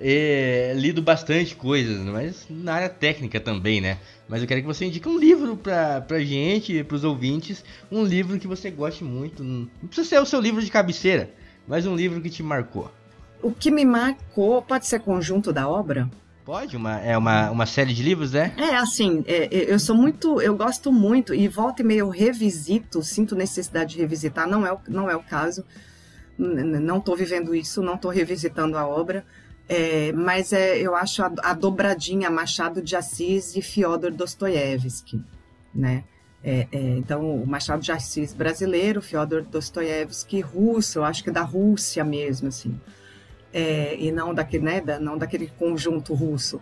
eh, 0.01 0.73
lido 0.75 1.01
bastante 1.01 1.55
coisas, 1.55 1.97
mas 1.99 2.45
na 2.49 2.73
área 2.73 2.89
técnica 2.89 3.39
também, 3.39 3.79
né? 3.79 3.97
Mas 4.27 4.41
eu 4.41 4.47
quero 4.47 4.61
que 4.61 4.67
você 4.67 4.85
indique 4.85 5.07
um 5.07 5.17
livro 5.17 5.55
pra, 5.55 6.01
pra 6.01 6.19
gente, 6.19 6.83
pros 6.83 7.03
ouvintes, 7.03 7.63
um 7.91 8.03
livro 8.03 8.39
que 8.39 8.47
você 8.47 8.71
goste 8.71 9.03
muito. 9.03 9.43
Não 9.43 9.69
precisa 9.85 10.07
ser 10.07 10.19
o 10.19 10.25
seu 10.25 10.39
livro 10.39 10.61
de 10.61 10.71
cabeceira, 10.71 11.29
mas 11.67 11.85
um 11.85 11.95
livro 11.95 12.21
que 12.21 12.29
te 12.29 12.41
marcou. 12.41 12.91
o 13.41 13.51
que 13.51 13.71
me 13.71 13.85
marcou 13.85 14.61
pode 14.61 14.87
ser 14.87 14.99
conjunto 14.99 15.51
da 15.53 15.67
obra? 15.67 16.09
Pode? 16.43 16.75
Uma, 16.75 16.99
é 16.99 17.15
uma, 17.17 17.51
uma 17.51 17.65
série 17.65 17.93
de 17.93 18.01
livros, 18.01 18.31
né? 18.31 18.53
É, 18.57 18.75
assim, 18.75 19.23
é, 19.27 19.45
é, 19.45 19.73
eu 19.73 19.77
sou 19.79 19.95
muito, 19.95 20.41
eu 20.41 20.55
gosto 20.55 20.91
muito, 20.91 21.33
e 21.33 21.47
volta 21.47 21.81
e 21.81 21.85
meia 21.85 21.99
eu 21.99 22.09
revisito, 22.09 23.03
sinto 23.03 23.35
necessidade 23.35 23.93
de 23.95 24.01
revisitar, 24.01 24.47
não 24.47 24.65
é 24.65 24.73
o, 24.73 24.79
não 24.87 25.09
é 25.09 25.15
o 25.15 25.21
caso, 25.21 25.63
não 26.37 26.97
estou 26.97 27.15
vivendo 27.15 27.53
isso, 27.53 27.83
não 27.83 27.93
estou 27.93 28.09
revisitando 28.09 28.77
a 28.77 28.87
obra, 28.87 29.23
é, 29.73 30.11
mas 30.11 30.51
é, 30.51 30.77
eu 30.77 30.93
acho 30.93 31.23
a, 31.23 31.31
a 31.43 31.53
dobradinha 31.53 32.29
Machado 32.29 32.81
de 32.81 32.93
Assis 32.93 33.55
e 33.55 33.61
Fyodor 33.61 34.11
Dostoiévski. 34.11 35.23
né? 35.73 36.03
É, 36.43 36.67
é, 36.69 36.77
então, 36.97 37.41
o 37.41 37.47
Machado 37.47 37.81
de 37.81 37.89
Assis 37.89 38.33
brasileiro, 38.33 39.01
Fyodor 39.01 39.43
Dostoiévski 39.43 40.41
russo, 40.41 40.99
eu 40.99 41.05
acho 41.05 41.23
que 41.23 41.31
da 41.31 41.43
Rússia 41.43 42.03
mesmo, 42.03 42.49
assim, 42.49 42.77
é, 43.53 43.95
e 43.97 44.11
não 44.11 44.33
daquele, 44.33 44.65
né, 44.65 44.81
da, 44.81 44.99
não 44.99 45.17
daquele 45.17 45.47
conjunto 45.47 46.13
russo. 46.13 46.59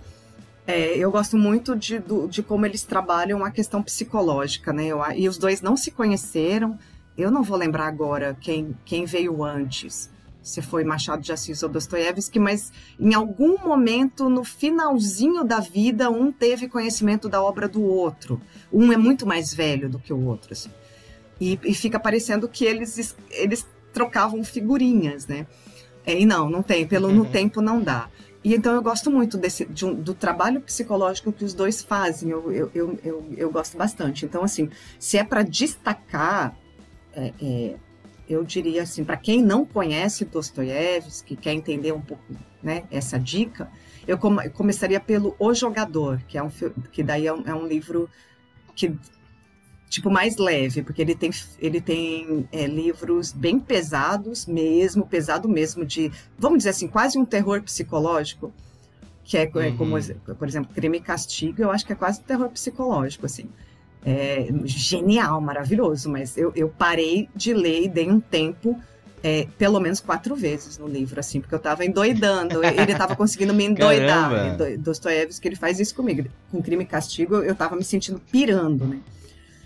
É, 0.67 0.95
eu 0.95 1.09
gosto 1.09 1.35
muito 1.35 1.75
de, 1.75 1.97
do, 1.97 2.27
de 2.27 2.43
como 2.43 2.63
eles 2.63 2.83
trabalham 2.83 3.43
a 3.43 3.49
questão 3.49 3.81
psicológica, 3.81 4.71
né? 4.71 4.85
Eu, 4.85 5.01
e 5.15 5.27
os 5.27 5.39
dois 5.39 5.63
não 5.63 5.75
se 5.75 5.89
conheceram. 5.89 6.77
Eu 7.17 7.31
não 7.31 7.41
vou 7.41 7.57
lembrar 7.57 7.87
agora 7.87 8.37
quem, 8.39 8.77
quem 8.85 9.05
veio 9.05 9.43
antes, 9.43 10.11
se 10.41 10.61
foi 10.61 10.83
Machado 10.83 11.21
de 11.21 11.31
Assis 11.31 11.61
ou 11.63 11.69
Dostoiévski, 11.69 12.39
mas 12.39 12.71
em 12.99 13.13
algum 13.13 13.57
momento, 13.57 14.29
no 14.29 14.43
finalzinho 14.43 15.43
da 15.43 15.59
vida, 15.59 16.09
um 16.09 16.31
teve 16.31 16.67
conhecimento 16.67 17.27
da 17.27 17.41
obra 17.41 17.67
do 17.67 17.83
outro. 17.83 18.41
Um 18.71 18.91
é 18.91 18.97
muito 18.97 19.27
mais 19.27 19.53
velho 19.53 19.89
do 19.89 19.99
que 19.99 20.13
o 20.13 20.25
outro, 20.25 20.53
assim. 20.53 20.69
E, 21.39 21.59
e 21.63 21.73
fica 21.73 21.99
parecendo 21.99 22.47
que 22.47 22.65
eles, 22.65 23.15
eles 23.31 23.67
trocavam 23.93 24.43
figurinhas, 24.43 25.27
né? 25.27 25.45
É, 26.05 26.19
e 26.19 26.25
não, 26.25 26.49
não 26.49 26.63
tem. 26.63 26.87
Pelo 26.87 27.11
no 27.11 27.25
tempo 27.25 27.61
não 27.61 27.81
dá. 27.81 28.09
E 28.43 28.55
então 28.55 28.73
eu 28.73 28.81
gosto 28.81 29.11
muito 29.11 29.37
desse, 29.37 29.65
de 29.65 29.85
um, 29.85 29.93
do 29.93 30.13
trabalho 30.13 30.61
psicológico 30.61 31.31
que 31.31 31.43
os 31.43 31.53
dois 31.53 31.81
fazem, 31.81 32.29
eu, 32.29 32.51
eu, 32.51 32.71
eu, 32.73 32.99
eu, 33.03 33.33
eu 33.35 33.51
gosto 33.51 33.77
bastante. 33.77 34.25
Então, 34.25 34.43
assim, 34.43 34.69
se 34.97 35.17
é 35.17 35.23
para 35.23 35.43
destacar, 35.43 36.57
é, 37.13 37.33
é, 37.41 37.75
eu 38.29 38.43
diria 38.43 38.83
assim, 38.83 39.03
para 39.03 39.17
quem 39.17 39.43
não 39.43 39.65
conhece 39.65 40.23
Dostoiévski, 40.23 41.35
quer 41.35 41.53
entender 41.53 41.91
um 41.91 42.01
pouco 42.01 42.23
né, 42.61 42.83
essa 42.91 43.19
dica, 43.19 43.69
eu, 44.07 44.19
eu 44.43 44.51
começaria 44.51 44.99
pelo 44.99 45.35
O 45.39 45.53
Jogador, 45.53 46.21
que, 46.27 46.37
é 46.37 46.43
um, 46.43 46.49
que 46.91 47.01
daí 47.01 47.25
é 47.25 47.33
um, 47.33 47.43
é 47.45 47.53
um 47.53 47.67
livro 47.67 48.09
que 48.75 48.95
tipo 49.89 50.11
mais 50.11 50.37
leve, 50.37 50.83
porque 50.83 51.01
ele 51.01 51.15
tem, 51.15 51.31
ele 51.57 51.81
tem 51.81 52.47
é, 52.51 52.67
livros 52.67 53.31
bem 53.31 53.59
pesados 53.59 54.45
mesmo, 54.45 55.05
pesado 55.07 55.49
mesmo 55.49 55.83
de, 55.83 56.11
vamos 56.37 56.59
dizer 56.59 56.69
assim, 56.69 56.87
quase 56.87 57.17
um 57.17 57.25
terror 57.25 57.61
psicológico, 57.63 58.53
que 59.23 59.37
é, 59.37 59.49
uhum. 59.53 59.61
é 59.61 59.71
como, 59.71 59.95
por 60.37 60.47
exemplo, 60.47 60.73
Crime 60.73 60.97
e 60.97 61.01
Castigo, 61.01 61.61
eu 61.61 61.71
acho 61.71 61.85
que 61.85 61.93
é 61.93 61.95
quase 61.95 62.19
um 62.19 62.23
terror 62.23 62.49
psicológico, 62.49 63.25
assim. 63.25 63.49
É, 64.05 64.47
genial, 64.63 65.41
maravilhoso, 65.41 66.09
mas 66.09 66.37
eu, 66.37 66.53
eu 66.55 66.69
parei 66.69 67.29
de 67.35 67.53
ler 67.53 67.83
e 67.83 67.89
dei 67.89 68.09
um 68.09 68.19
tempo 68.19 68.79
é, 69.21 69.47
pelo 69.57 69.79
menos 69.79 69.99
quatro 69.99 70.35
vezes 70.35 70.77
no 70.77 70.87
livro, 70.87 71.19
assim, 71.19 71.41
porque 71.41 71.53
eu 71.53 71.59
tava 71.59 71.85
endoidando, 71.85 72.63
ele 72.63 72.95
tava 72.95 73.15
conseguindo 73.15 73.53
me 73.53 73.65
endoidar. 73.65 74.57
Dostoiévski, 74.77 75.47
ele 75.47 75.55
faz 75.55 75.79
isso 75.79 75.93
comigo. 75.93 76.29
Com 76.51 76.61
Crime 76.61 76.83
e 76.83 76.87
Castigo, 76.87 77.35
eu 77.37 77.53
tava 77.55 77.75
me 77.75 77.83
sentindo 77.83 78.21
pirando, 78.31 78.85
né? 78.85 78.99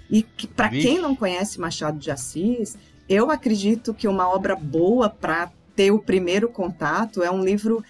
E 0.09 0.23
para 0.55 0.69
quem 0.69 0.99
não 0.99 1.15
conhece 1.15 1.59
Machado 1.59 1.97
de 1.97 2.11
Assis, 2.11 2.77
eu 3.07 3.31
acredito 3.31 3.93
que 3.93 4.07
uma 4.07 4.27
obra 4.27 4.55
boa 4.55 5.09
para 5.09 5.51
ter 5.75 5.91
o 5.91 5.99
primeiro 5.99 6.49
contato 6.49 7.23
é 7.23 7.31
um 7.31 7.43
livro 7.43 7.83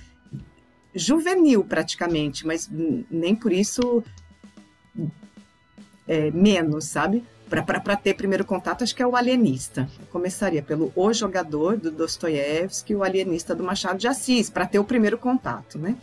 juvenil 0.95 1.63
praticamente, 1.63 2.45
mas 2.45 2.69
nem 3.09 3.35
por 3.35 3.51
isso 3.51 4.03
é, 6.07 6.31
menos, 6.31 6.85
sabe? 6.85 7.23
Para 7.49 7.95
ter 7.95 8.15
primeiro 8.15 8.43
contato, 8.43 8.83
acho 8.83 8.95
que 8.95 9.03
é 9.03 9.07
o 9.07 9.15
Alienista. 9.15 9.87
Eu 9.99 10.07
começaria 10.07 10.63
pelo 10.63 10.91
O 10.95 11.13
Jogador, 11.13 11.77
do 11.77 11.91
Dostoiévski, 11.91 12.93
e 12.93 12.95
o 12.95 13.03
Alienista, 13.03 13.53
do 13.53 13.63
Machado 13.63 13.99
de 13.99 14.07
Assis, 14.07 14.49
para 14.49 14.65
ter 14.65 14.79
o 14.79 14.83
primeiro 14.83 15.17
contato, 15.17 15.77
né? 15.77 15.95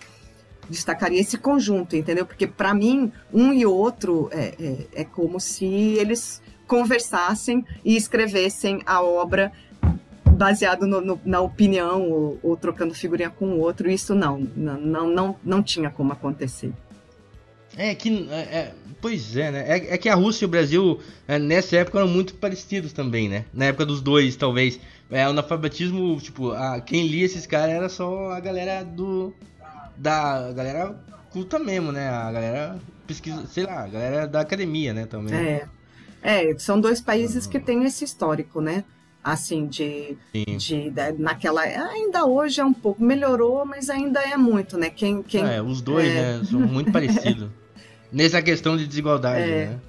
destacaria 0.70 1.20
esse 1.20 1.36
conjunto, 1.36 1.96
entendeu? 1.96 2.24
Porque 2.24 2.46
para 2.46 2.72
mim, 2.72 3.12
um 3.32 3.52
e 3.52 3.66
outro 3.66 4.28
é, 4.30 4.54
é, 4.58 5.00
é, 5.00 5.04
como 5.04 5.40
se 5.40 5.66
eles 5.66 6.40
conversassem 6.66 7.66
e 7.84 7.96
escrevessem 7.96 8.80
a 8.86 9.02
obra 9.02 9.52
baseado 10.40 10.86
no, 10.86 11.00
no, 11.00 11.20
na 11.24 11.40
opinião 11.40 12.08
ou, 12.08 12.38
ou, 12.42 12.56
trocando 12.56 12.94
figurinha 12.94 13.28
com 13.28 13.46
o 13.46 13.58
outro. 13.58 13.90
Isso 13.90 14.14
não, 14.14 14.38
não, 14.56 15.08
não, 15.08 15.36
não 15.44 15.62
tinha 15.62 15.90
como 15.90 16.12
acontecer. 16.12 16.72
É 17.76 17.94
que, 17.94 18.28
é, 18.30 18.40
é, 18.40 18.74
pois 19.00 19.36
é, 19.36 19.50
né? 19.50 19.64
É, 19.66 19.94
é, 19.94 19.98
que 19.98 20.08
a 20.08 20.14
Rússia 20.14 20.44
e 20.44 20.46
o 20.46 20.48
Brasil 20.48 21.00
é, 21.26 21.38
nessa 21.38 21.76
época 21.76 21.98
eram 21.98 22.08
muito 22.08 22.34
parecidos 22.34 22.92
também, 22.92 23.28
né? 23.28 23.44
Na 23.52 23.66
época 23.66 23.86
dos 23.86 24.00
dois, 24.00 24.36
talvez. 24.36 24.80
É, 25.10 25.26
o 25.26 25.30
analfabetismo, 25.30 26.18
tipo, 26.20 26.52
a, 26.52 26.80
quem 26.80 27.06
lia 27.06 27.24
esses 27.24 27.46
caras 27.46 27.74
era 27.74 27.88
só 27.88 28.30
a 28.30 28.40
galera 28.40 28.84
do, 28.84 29.34
da 29.96 30.52
galera 30.52 30.96
culta 31.30 31.58
mesmo, 31.58 31.92
né? 31.92 32.08
A 32.08 32.30
galera 32.30 32.78
pesquisa, 33.06 33.46
sei 33.46 33.64
lá, 33.64 33.84
a 33.84 33.88
galera 33.88 34.26
da 34.26 34.40
academia, 34.40 34.92
né, 34.92 35.06
também. 35.06 35.34
É. 35.34 35.68
É, 36.22 36.58
são 36.58 36.80
dois 36.80 37.00
países 37.00 37.46
que 37.46 37.58
têm 37.58 37.84
esse 37.84 38.04
histórico, 38.04 38.60
né? 38.60 38.84
Assim, 39.22 39.66
de, 39.66 40.16
de, 40.32 40.90
de, 40.90 41.12
naquela. 41.18 41.62
Ainda 41.62 42.24
hoje 42.24 42.60
é 42.60 42.64
um 42.64 42.72
pouco. 42.72 43.02
Melhorou, 43.02 43.64
mas 43.66 43.90
ainda 43.90 44.20
é 44.20 44.36
muito, 44.36 44.78
né? 44.78 44.88
Quem, 44.90 45.22
quem, 45.22 45.42
é, 45.42 45.60
os 45.60 45.82
dois, 45.82 46.08
é... 46.08 46.38
né? 46.38 46.44
São 46.44 46.60
muito 46.60 46.90
parecidos. 46.90 47.48
Nessa 48.12 48.42
questão 48.42 48.76
de 48.76 48.86
desigualdade, 48.86 49.50
é. 49.50 49.66
né? 49.66 49.80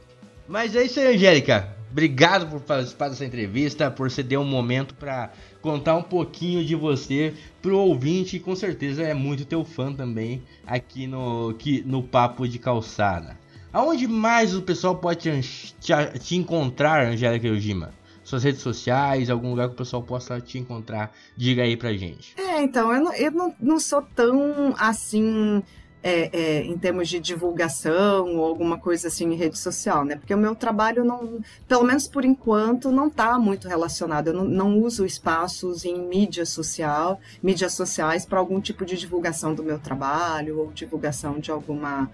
Mas 0.48 0.76
é 0.76 0.84
isso 0.84 1.00
aí, 1.00 1.16
Angélica. 1.16 1.76
Obrigado 1.92 2.48
por 2.48 2.62
participar 2.62 3.10
dessa 3.10 3.26
entrevista, 3.26 3.92
por 3.92 4.10
ceder 4.10 4.40
um 4.40 4.46
momento 4.46 4.96
para 4.96 5.32
contar 5.62 5.96
um 5.96 6.04
pouquinho 6.04 6.64
de 6.64 6.74
você 6.74 7.34
pro 7.62 7.78
ouvinte, 7.78 8.40
que 8.40 8.46
com 8.46 8.56
certeza 8.56 9.04
é 9.04 9.14
muito 9.14 9.46
teu 9.46 9.66
fã 9.66 9.92
também 9.92 10.42
aqui 10.66 11.06
no, 11.06 11.50
aqui 11.50 11.84
no 11.86 12.02
Papo 12.02 12.48
de 12.48 12.58
Calçada. 12.58 13.38
Aonde 13.74 14.08
mais 14.08 14.56
o 14.56 14.62
pessoal 14.62 14.96
pode 14.96 15.20
te, 15.20 15.74
te, 15.80 16.20
te 16.20 16.36
encontrar, 16.36 17.08
Angélica 17.08 17.48
Yojima? 17.48 17.94
Suas 18.24 18.44
redes 18.44 18.62
sociais, 18.62 19.30
algum 19.30 19.50
lugar 19.50 19.68
que 19.68 19.74
o 19.74 19.78
pessoal 19.78 20.02
possa 20.02 20.40
te 20.40 20.58
encontrar? 20.58 21.14
Diga 21.36 21.64
aí 21.64 21.76
pra 21.76 21.94
gente. 21.94 22.34
É, 22.38 22.62
então, 22.62 22.94
eu 22.94 23.02
não, 23.02 23.14
eu 23.14 23.32
não, 23.32 23.56
não 23.60 23.80
sou 23.80 24.02
tão 24.02 24.74
assim 24.78 25.62
é, 26.04 26.30
é, 26.34 26.64
em 26.64 26.78
termos 26.78 27.08
de 27.08 27.20
divulgação 27.20 28.38
ou 28.38 28.46
alguma 28.46 28.78
coisa 28.78 29.08
assim 29.08 29.32
em 29.32 29.36
rede 29.36 29.58
social, 29.58 30.04
né? 30.04 30.16
Porque 30.16 30.34
o 30.34 30.38
meu 30.38 30.56
trabalho 30.56 31.04
não, 31.04 31.40
pelo 31.68 31.84
menos 31.84 32.08
por 32.08 32.26
enquanto, 32.26 32.92
não 32.92 33.08
está 33.08 33.38
muito 33.38 33.68
relacionado. 33.68 34.28
Eu 34.28 34.34
não, 34.34 34.46
não, 34.46 34.80
uso 34.80 35.06
espaços 35.06 35.86
em 35.86 36.00
mídia 36.00 36.46
social, 36.46 37.20
mídias 37.42 37.74
sociais 37.74 38.26
para 38.26 38.40
algum 38.40 38.60
tipo 38.60 38.84
de 38.84 38.98
divulgação 38.98 39.54
do 39.54 39.64
meu 39.64 39.78
trabalho 39.78 40.60
ou 40.60 40.72
divulgação 40.72 41.40
de 41.40 41.52
alguma 41.52 42.10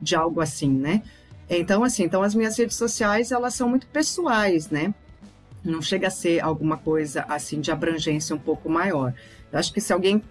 de 0.00 0.14
algo 0.14 0.40
assim, 0.40 0.70
né? 0.70 1.02
Então, 1.50 1.82
assim, 1.82 2.04
então 2.04 2.22
as 2.22 2.34
minhas 2.34 2.56
redes 2.56 2.76
sociais 2.76 3.32
elas 3.32 3.54
são 3.54 3.68
muito 3.68 3.86
pessoais, 3.86 4.68
né? 4.68 4.92
Não 5.64 5.80
chega 5.80 6.08
a 6.08 6.10
ser 6.10 6.40
alguma 6.40 6.76
coisa 6.76 7.24
assim 7.28 7.60
de 7.60 7.70
abrangência 7.70 8.34
um 8.34 8.38
pouco 8.38 8.68
maior. 8.68 9.14
Eu 9.50 9.58
acho 9.58 9.72
que 9.72 9.80
se 9.80 9.92
alguém 9.92 10.22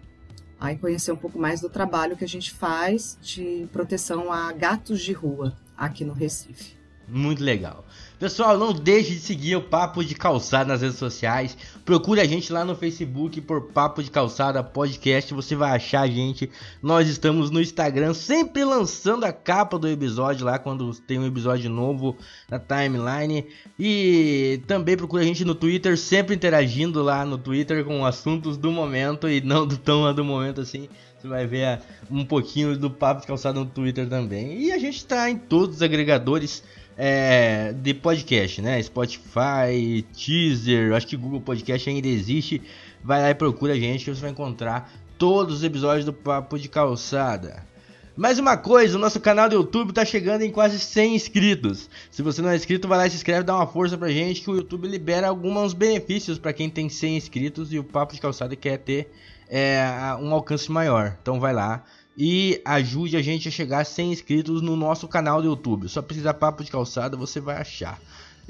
Aí 0.60 0.76
conhecer 0.76 1.12
um 1.12 1.18
pouco 1.18 1.38
mais 1.38 1.62
do 1.62 1.70
trabalho 1.70 2.18
que 2.18 2.24
a 2.24 2.28
gente 2.28 2.52
faz 2.52 3.16
de 3.22 3.68
proteção 3.72 4.32
a 4.32 4.52
gatos 4.52 5.02
de 5.02 5.14
rua 5.14 5.56
aqui 5.78 6.04
no 6.04 6.14
Recife. 6.14 6.81
Muito 7.12 7.44
legal. 7.44 7.84
Pessoal, 8.18 8.58
não 8.58 8.72
deixe 8.72 9.16
de 9.16 9.20
seguir 9.20 9.58
o 9.58 9.62
Papo 9.62 10.02
de 10.02 10.16
Calçada 10.16 10.72
nas 10.72 10.82
redes 10.82 10.98
sociais. 10.98 11.58
Procure 11.84 12.22
a 12.22 12.26
gente 12.26 12.54
lá 12.54 12.64
no 12.64 12.74
Facebook 12.74 13.42
por 13.42 13.64
Papo 13.64 14.02
de 14.02 14.10
Calçada 14.10 14.64
Podcast. 14.64 15.34
Você 15.34 15.54
vai 15.54 15.76
achar 15.76 16.04
a 16.04 16.08
gente. 16.08 16.50
Nós 16.82 17.10
estamos 17.10 17.52
no 17.52 17.60
Instagram, 17.60 18.14
sempre 18.14 18.64
lançando 18.64 19.26
a 19.26 19.34
capa 19.34 19.78
do 19.78 19.90
episódio 19.90 20.46
lá 20.46 20.58
quando 20.58 20.94
tem 21.02 21.20
um 21.20 21.28
episódio 21.28 21.70
novo 21.70 22.16
na 22.50 22.60
timeline. 22.60 23.46
E 23.78 24.62
também 24.68 24.96
procure 24.96 25.24
a 25.24 25.28
gente 25.28 25.44
no 25.44 25.54
Twitter, 25.54 25.98
sempre 25.98 26.36
interagindo 26.36 27.04
lá 27.04 27.26
no 27.26 27.38
Twitter 27.38 27.84
com 27.84 28.06
assuntos 28.06 28.56
do 28.56 28.72
momento 28.72 29.28
e 29.28 29.42
não 29.42 29.68
do 29.68 29.78
tão 29.78 30.14
do 30.14 30.24
momento 30.24 30.62
assim. 30.62 30.88
Você 31.20 31.28
vai 31.28 31.46
ver 31.46 31.80
um 32.10 32.26
pouquinho 32.26 32.78
do 32.78 32.90
Papo 32.90 33.22
de 33.22 33.28
Calçada 33.28 33.60
no 33.60 33.66
Twitter 33.66 34.08
também. 34.08 34.60
E 34.60 34.72
a 34.72 34.78
gente 34.80 34.98
está 34.98 35.30
em 35.30 35.38
todos 35.38 35.76
os 35.78 35.82
agregadores 35.82 36.64
é, 37.04 37.74
de 37.74 37.96
podcast, 37.96 38.62
né? 38.62 38.80
Spotify, 38.80 40.06
Teaser, 40.16 40.94
acho 40.94 41.08
que 41.08 41.18
Google 41.18 41.42
Podcast 41.42 41.90
ainda 41.90 42.08
existe. 42.08 42.62
Vai 43.04 43.20
lá 43.20 43.32
e 43.32 43.34
procura 43.34 43.74
a 43.74 43.76
gente 43.76 44.06
que 44.06 44.14
você 44.14 44.22
vai 44.22 44.30
encontrar 44.30 44.94
todos 45.18 45.56
os 45.56 45.64
episódios 45.64 46.06
do 46.06 46.14
Papo 46.14 46.60
de 46.60 46.70
Calçada. 46.70 47.66
Mais 48.16 48.38
uma 48.38 48.56
coisa, 48.56 48.98
o 48.98 49.02
nosso 49.02 49.20
canal 49.20 49.50
do 49.50 49.56
YouTube 49.56 49.94
tá 49.94 50.06
chegando 50.06 50.44
em 50.44 50.52
quase 50.52 50.78
100 50.78 51.16
inscritos. 51.16 51.90
Se 52.12 52.22
você 52.22 52.40
não 52.40 52.52
é 52.52 52.56
inscrito, 52.56 52.88
vai 52.88 53.00
lá 53.00 53.08
e 53.08 53.10
se 53.10 53.16
inscreve, 53.16 53.42
dá 53.42 53.56
uma 53.56 53.66
força 53.66 53.98
pra 53.98 54.10
gente 54.10 54.42
que 54.42 54.52
o 54.52 54.56
YouTube 54.58 54.88
libera 54.88 55.28
alguns 55.28 55.74
benefícios 55.74 56.38
para 56.38 56.54
quem 56.54 56.70
tem 56.70 56.88
100 56.88 57.18
inscritos 57.18 57.74
e 57.74 57.80
o 57.80 57.84
Papo 57.84 58.14
de 58.14 58.22
Calçada 58.22 58.56
quer 58.56 58.78
ter 58.78 59.12
é, 59.50 59.84
um 60.22 60.32
alcance 60.36 60.72
maior. 60.72 61.18
Então 61.20 61.40
vai 61.40 61.52
lá, 61.52 61.84
e 62.18 62.62
ajude 62.66 63.16
a 63.16 63.22
gente 63.22 63.48
a 63.48 63.52
chegar 63.52 63.80
a 63.80 63.86
100 63.86 64.12
inscritos 64.12 64.62
no 64.62 64.76
nosso 64.76 65.08
canal 65.08 65.42
do 65.42 65.48
YouTube. 65.48 65.88
Só 65.88 66.02
precisa 66.02 66.34
papo 66.34 66.64
de 66.64 66.72
calçada, 66.72 67.18
você 67.18 67.40
vai 67.40 67.58
achar. 67.58 68.00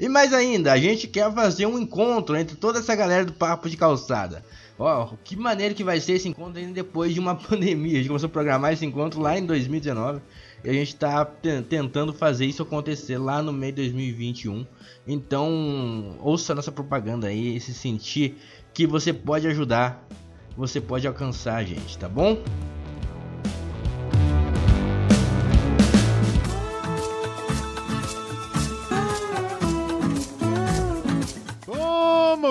E 0.00 0.08
mais 0.08 0.32
ainda, 0.32 0.72
a 0.72 0.78
gente 0.78 1.06
quer 1.06 1.32
fazer 1.32 1.66
um 1.66 1.78
encontro 1.78 2.36
entre 2.36 2.56
toda 2.56 2.80
essa 2.80 2.94
galera 2.96 3.24
do 3.24 3.32
papo 3.32 3.68
de 3.68 3.76
calçada. 3.76 4.44
Ó, 4.78 5.04
oh, 5.12 5.16
que 5.22 5.36
maneiro 5.36 5.74
que 5.74 5.84
vai 5.84 6.00
ser 6.00 6.14
esse 6.14 6.28
encontro 6.28 6.58
ainda 6.58 6.72
depois 6.72 7.14
de 7.14 7.20
uma 7.20 7.36
pandemia. 7.38 7.92
A 7.92 7.96
gente 7.98 8.08
começou 8.08 8.26
a 8.26 8.30
programar 8.30 8.72
esse 8.72 8.84
encontro 8.84 9.20
lá 9.20 9.38
em 9.38 9.46
2019 9.46 10.20
e 10.64 10.70
a 10.70 10.72
gente 10.72 10.88
está 10.88 11.24
tentando 11.24 12.12
fazer 12.12 12.46
isso 12.46 12.62
acontecer 12.62 13.18
lá 13.18 13.42
no 13.42 13.52
meio 13.52 13.72
de 13.72 13.82
2021. 13.82 14.66
Então, 15.06 16.16
ouça 16.20 16.54
nossa 16.54 16.72
propaganda 16.72 17.28
aí 17.28 17.56
e 17.56 17.60
se 17.60 17.74
sentir 17.74 18.36
que 18.72 18.86
você 18.86 19.12
pode 19.12 19.46
ajudar, 19.46 20.04
você 20.56 20.80
pode 20.80 21.06
alcançar 21.06 21.56
a 21.56 21.64
gente, 21.64 21.98
tá 21.98 22.08
bom? 22.08 22.42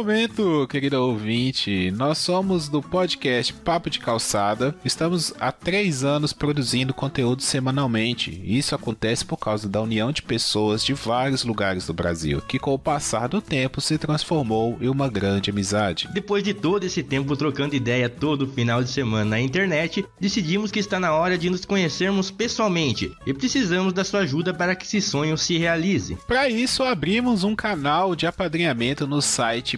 Momento, 0.01 0.67
querido 0.67 0.99
ouvinte. 0.99 1.91
Nós 1.91 2.17
somos 2.17 2.67
do 2.67 2.81
podcast 2.81 3.53
Papo 3.53 3.87
de 3.87 3.99
Calçada. 3.99 4.73
Estamos 4.83 5.31
há 5.39 5.51
três 5.51 6.03
anos 6.03 6.33
produzindo 6.33 6.91
conteúdo 6.91 7.43
semanalmente. 7.43 8.41
Isso 8.43 8.73
acontece 8.73 9.23
por 9.23 9.37
causa 9.37 9.69
da 9.69 9.79
união 9.79 10.11
de 10.11 10.23
pessoas 10.23 10.83
de 10.83 10.95
vários 10.95 11.43
lugares 11.43 11.85
do 11.85 11.93
Brasil, 11.93 12.41
que 12.41 12.57
com 12.57 12.73
o 12.73 12.79
passar 12.79 13.27
do 13.27 13.39
tempo 13.39 13.79
se 13.79 13.99
transformou 13.99 14.75
em 14.81 14.89
uma 14.89 15.07
grande 15.07 15.51
amizade. 15.51 16.09
Depois 16.11 16.43
de 16.43 16.55
todo 16.55 16.83
esse 16.83 17.03
tempo 17.03 17.37
trocando 17.37 17.75
ideia 17.75 18.09
todo 18.09 18.47
final 18.47 18.83
de 18.83 18.89
semana 18.89 19.25
na 19.25 19.39
internet, 19.39 20.03
decidimos 20.19 20.71
que 20.71 20.79
está 20.79 20.99
na 20.99 21.13
hora 21.13 21.37
de 21.37 21.47
nos 21.47 21.63
conhecermos 21.63 22.31
pessoalmente 22.31 23.11
e 23.23 23.35
precisamos 23.35 23.93
da 23.93 24.03
sua 24.03 24.21
ajuda 24.21 24.51
para 24.51 24.75
que 24.75 24.83
esse 24.83 24.99
sonho 24.99 25.37
se 25.37 25.59
realize. 25.59 26.17
Para 26.27 26.49
isso, 26.49 26.81
abrimos 26.81 27.43
um 27.43 27.55
canal 27.55 28.15
de 28.15 28.25
apadrinhamento 28.25 29.05
no 29.05 29.21
site 29.21 29.77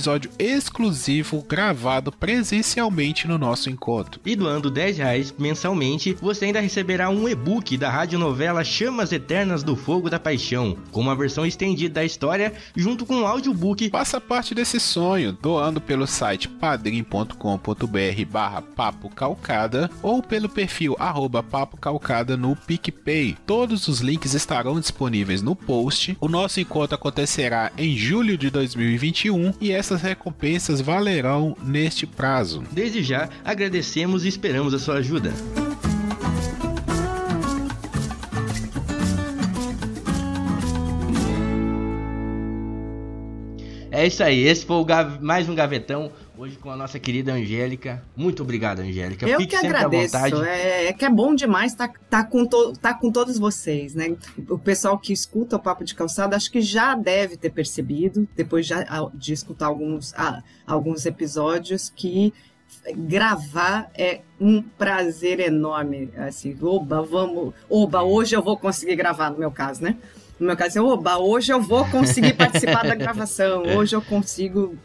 episódio 0.01 0.31
exclusivo 0.39 1.45
gravado 1.47 2.11
presencialmente 2.11 3.27
no 3.27 3.37
nosso 3.37 3.69
encontro. 3.69 4.19
E 4.25 4.35
doando 4.35 4.71
10 4.71 4.97
reais 4.97 5.35
mensalmente, 5.37 6.17
você 6.19 6.45
ainda 6.45 6.59
receberá 6.59 7.07
um 7.11 7.29
e-book 7.29 7.77
da 7.77 7.87
radionovela 7.87 8.63
Chamas 8.63 9.11
Eternas 9.11 9.61
do 9.61 9.75
Fogo 9.75 10.09
da 10.09 10.19
Paixão, 10.19 10.75
com 10.91 11.01
uma 11.01 11.15
versão 11.15 11.45
estendida 11.45 11.93
da 11.93 12.03
história, 12.03 12.51
junto 12.75 13.05
com 13.05 13.17
um 13.17 13.27
audiobook. 13.27 13.91
Faça 13.91 14.19
parte 14.19 14.55
desse 14.55 14.79
sonho, 14.79 15.37
doando 15.39 15.79
pelo 15.79 16.07
site 16.07 16.49
padrim.com.br 16.49 17.35
barra 18.27 18.63
papo 18.63 19.07
calcada 19.07 19.87
ou 20.01 20.23
pelo 20.23 20.49
perfil 20.49 20.95
arroba 20.97 21.43
papo 21.43 21.77
calcada 21.77 22.35
no 22.35 22.55
PicPay. 22.55 23.37
Todos 23.45 23.87
os 23.87 23.99
links 23.99 24.33
estarão 24.33 24.79
disponíveis 24.79 25.43
no 25.43 25.55
post. 25.55 26.17
O 26.19 26.27
nosso 26.27 26.59
encontro 26.59 26.95
acontecerá 26.95 27.71
em 27.77 27.95
julho 27.95 28.35
de 28.35 28.49
2021 28.49 29.53
e 29.61 29.71
essa 29.71 29.90
essas 29.91 30.01
recompensas 30.01 30.79
valerão 30.79 31.55
neste 31.61 32.07
prazo. 32.07 32.63
Desde 32.71 33.03
já, 33.03 33.27
agradecemos 33.43 34.23
e 34.23 34.29
esperamos 34.29 34.73
a 34.73 34.79
sua 34.79 34.95
ajuda. 34.95 35.33
É 43.91 44.07
isso 44.07 44.23
aí, 44.23 44.39
esse 44.47 44.65
foi 44.65 44.77
mais 45.19 45.49
um 45.49 45.53
gavetão 45.53 46.09
hoje 46.41 46.57
com 46.57 46.71
a 46.71 46.75
nossa 46.75 46.99
querida 46.99 47.33
Angélica. 47.33 48.03
Muito 48.15 48.41
obrigado, 48.41 48.79
Angélica. 48.79 49.27
Eu 49.27 49.39
Fique 49.39 49.55
que 49.55 49.65
agradeço. 49.65 50.17
É, 50.43 50.87
é, 50.87 50.93
que 50.93 51.05
é 51.05 51.09
bom 51.09 51.35
demais 51.35 51.71
estar 51.71 51.87
tá, 51.87 51.99
tá 52.09 52.23
com, 52.23 52.45
tá 52.73 52.93
com 52.95 53.11
todos 53.11 53.37
vocês, 53.37 53.93
né? 53.93 54.15
O 54.49 54.57
pessoal 54.57 54.97
que 54.97 55.13
escuta 55.13 55.55
o 55.55 55.59
Papo 55.59 55.83
de 55.83 55.93
Calçada 55.93 56.35
acho 56.35 56.51
que 56.51 56.59
já 56.59 56.95
deve 56.95 57.37
ter 57.37 57.51
percebido, 57.51 58.27
depois 58.35 58.65
já, 58.65 58.83
de 59.13 59.33
escutar 59.33 59.67
alguns, 59.67 60.13
alguns 60.65 61.05
episódios, 61.05 61.93
que 61.95 62.33
gravar 62.95 63.91
é 63.95 64.21
um 64.39 64.63
prazer 64.63 65.39
enorme. 65.39 66.09
Assim, 66.17 66.57
oba, 66.59 67.03
vamos. 67.03 67.53
Oba, 67.69 68.01
hoje 68.01 68.35
eu 68.35 68.41
vou 68.41 68.57
conseguir 68.57 68.95
gravar, 68.95 69.29
no 69.29 69.37
meu 69.37 69.51
caso, 69.51 69.83
né? 69.83 69.95
No 70.39 70.47
meu 70.47 70.57
caso, 70.57 70.79
é, 70.79 70.81
oba, 70.81 71.19
hoje 71.19 71.53
eu 71.53 71.61
vou 71.61 71.85
conseguir 71.85 72.33
participar 72.33 72.81
da 72.83 72.95
gravação, 72.97 73.61
hoje 73.77 73.95
eu 73.95 74.01
consigo 74.01 74.75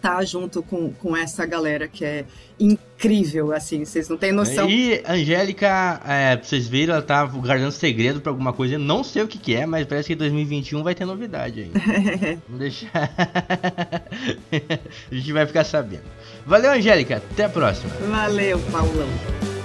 tá 0.00 0.24
junto 0.24 0.62
com, 0.62 0.92
com 0.92 1.16
essa 1.16 1.44
galera 1.46 1.86
que 1.86 2.04
é 2.04 2.24
incrível, 2.58 3.52
assim, 3.52 3.84
vocês 3.84 4.08
não 4.08 4.16
têm 4.16 4.32
noção. 4.32 4.68
E 4.68 5.02
Angélica, 5.06 6.00
é, 6.06 6.36
vocês 6.36 6.66
viram, 6.68 6.94
ela 6.94 7.02
tá 7.02 7.24
guardando 7.24 7.72
segredo 7.72 8.20
pra 8.20 8.30
alguma 8.30 8.52
coisa, 8.52 8.74
eu 8.74 8.78
não 8.78 9.02
sei 9.02 9.22
o 9.22 9.28
que, 9.28 9.38
que 9.38 9.54
é, 9.54 9.64
mas 9.66 9.86
parece 9.86 10.08
que 10.08 10.12
em 10.14 10.16
2021 10.16 10.82
vai 10.82 10.94
ter 10.94 11.04
novidade 11.04 11.62
ainda. 11.62 11.80
Vamos 12.48 12.60
deixar. 12.60 13.12
a 15.10 15.14
gente 15.14 15.32
vai 15.32 15.46
ficar 15.46 15.64
sabendo. 15.64 16.04
Valeu, 16.46 16.72
Angélica, 16.72 17.16
até 17.16 17.44
a 17.44 17.48
próxima. 17.48 17.90
Valeu, 18.08 18.58
Paulão. 18.70 19.59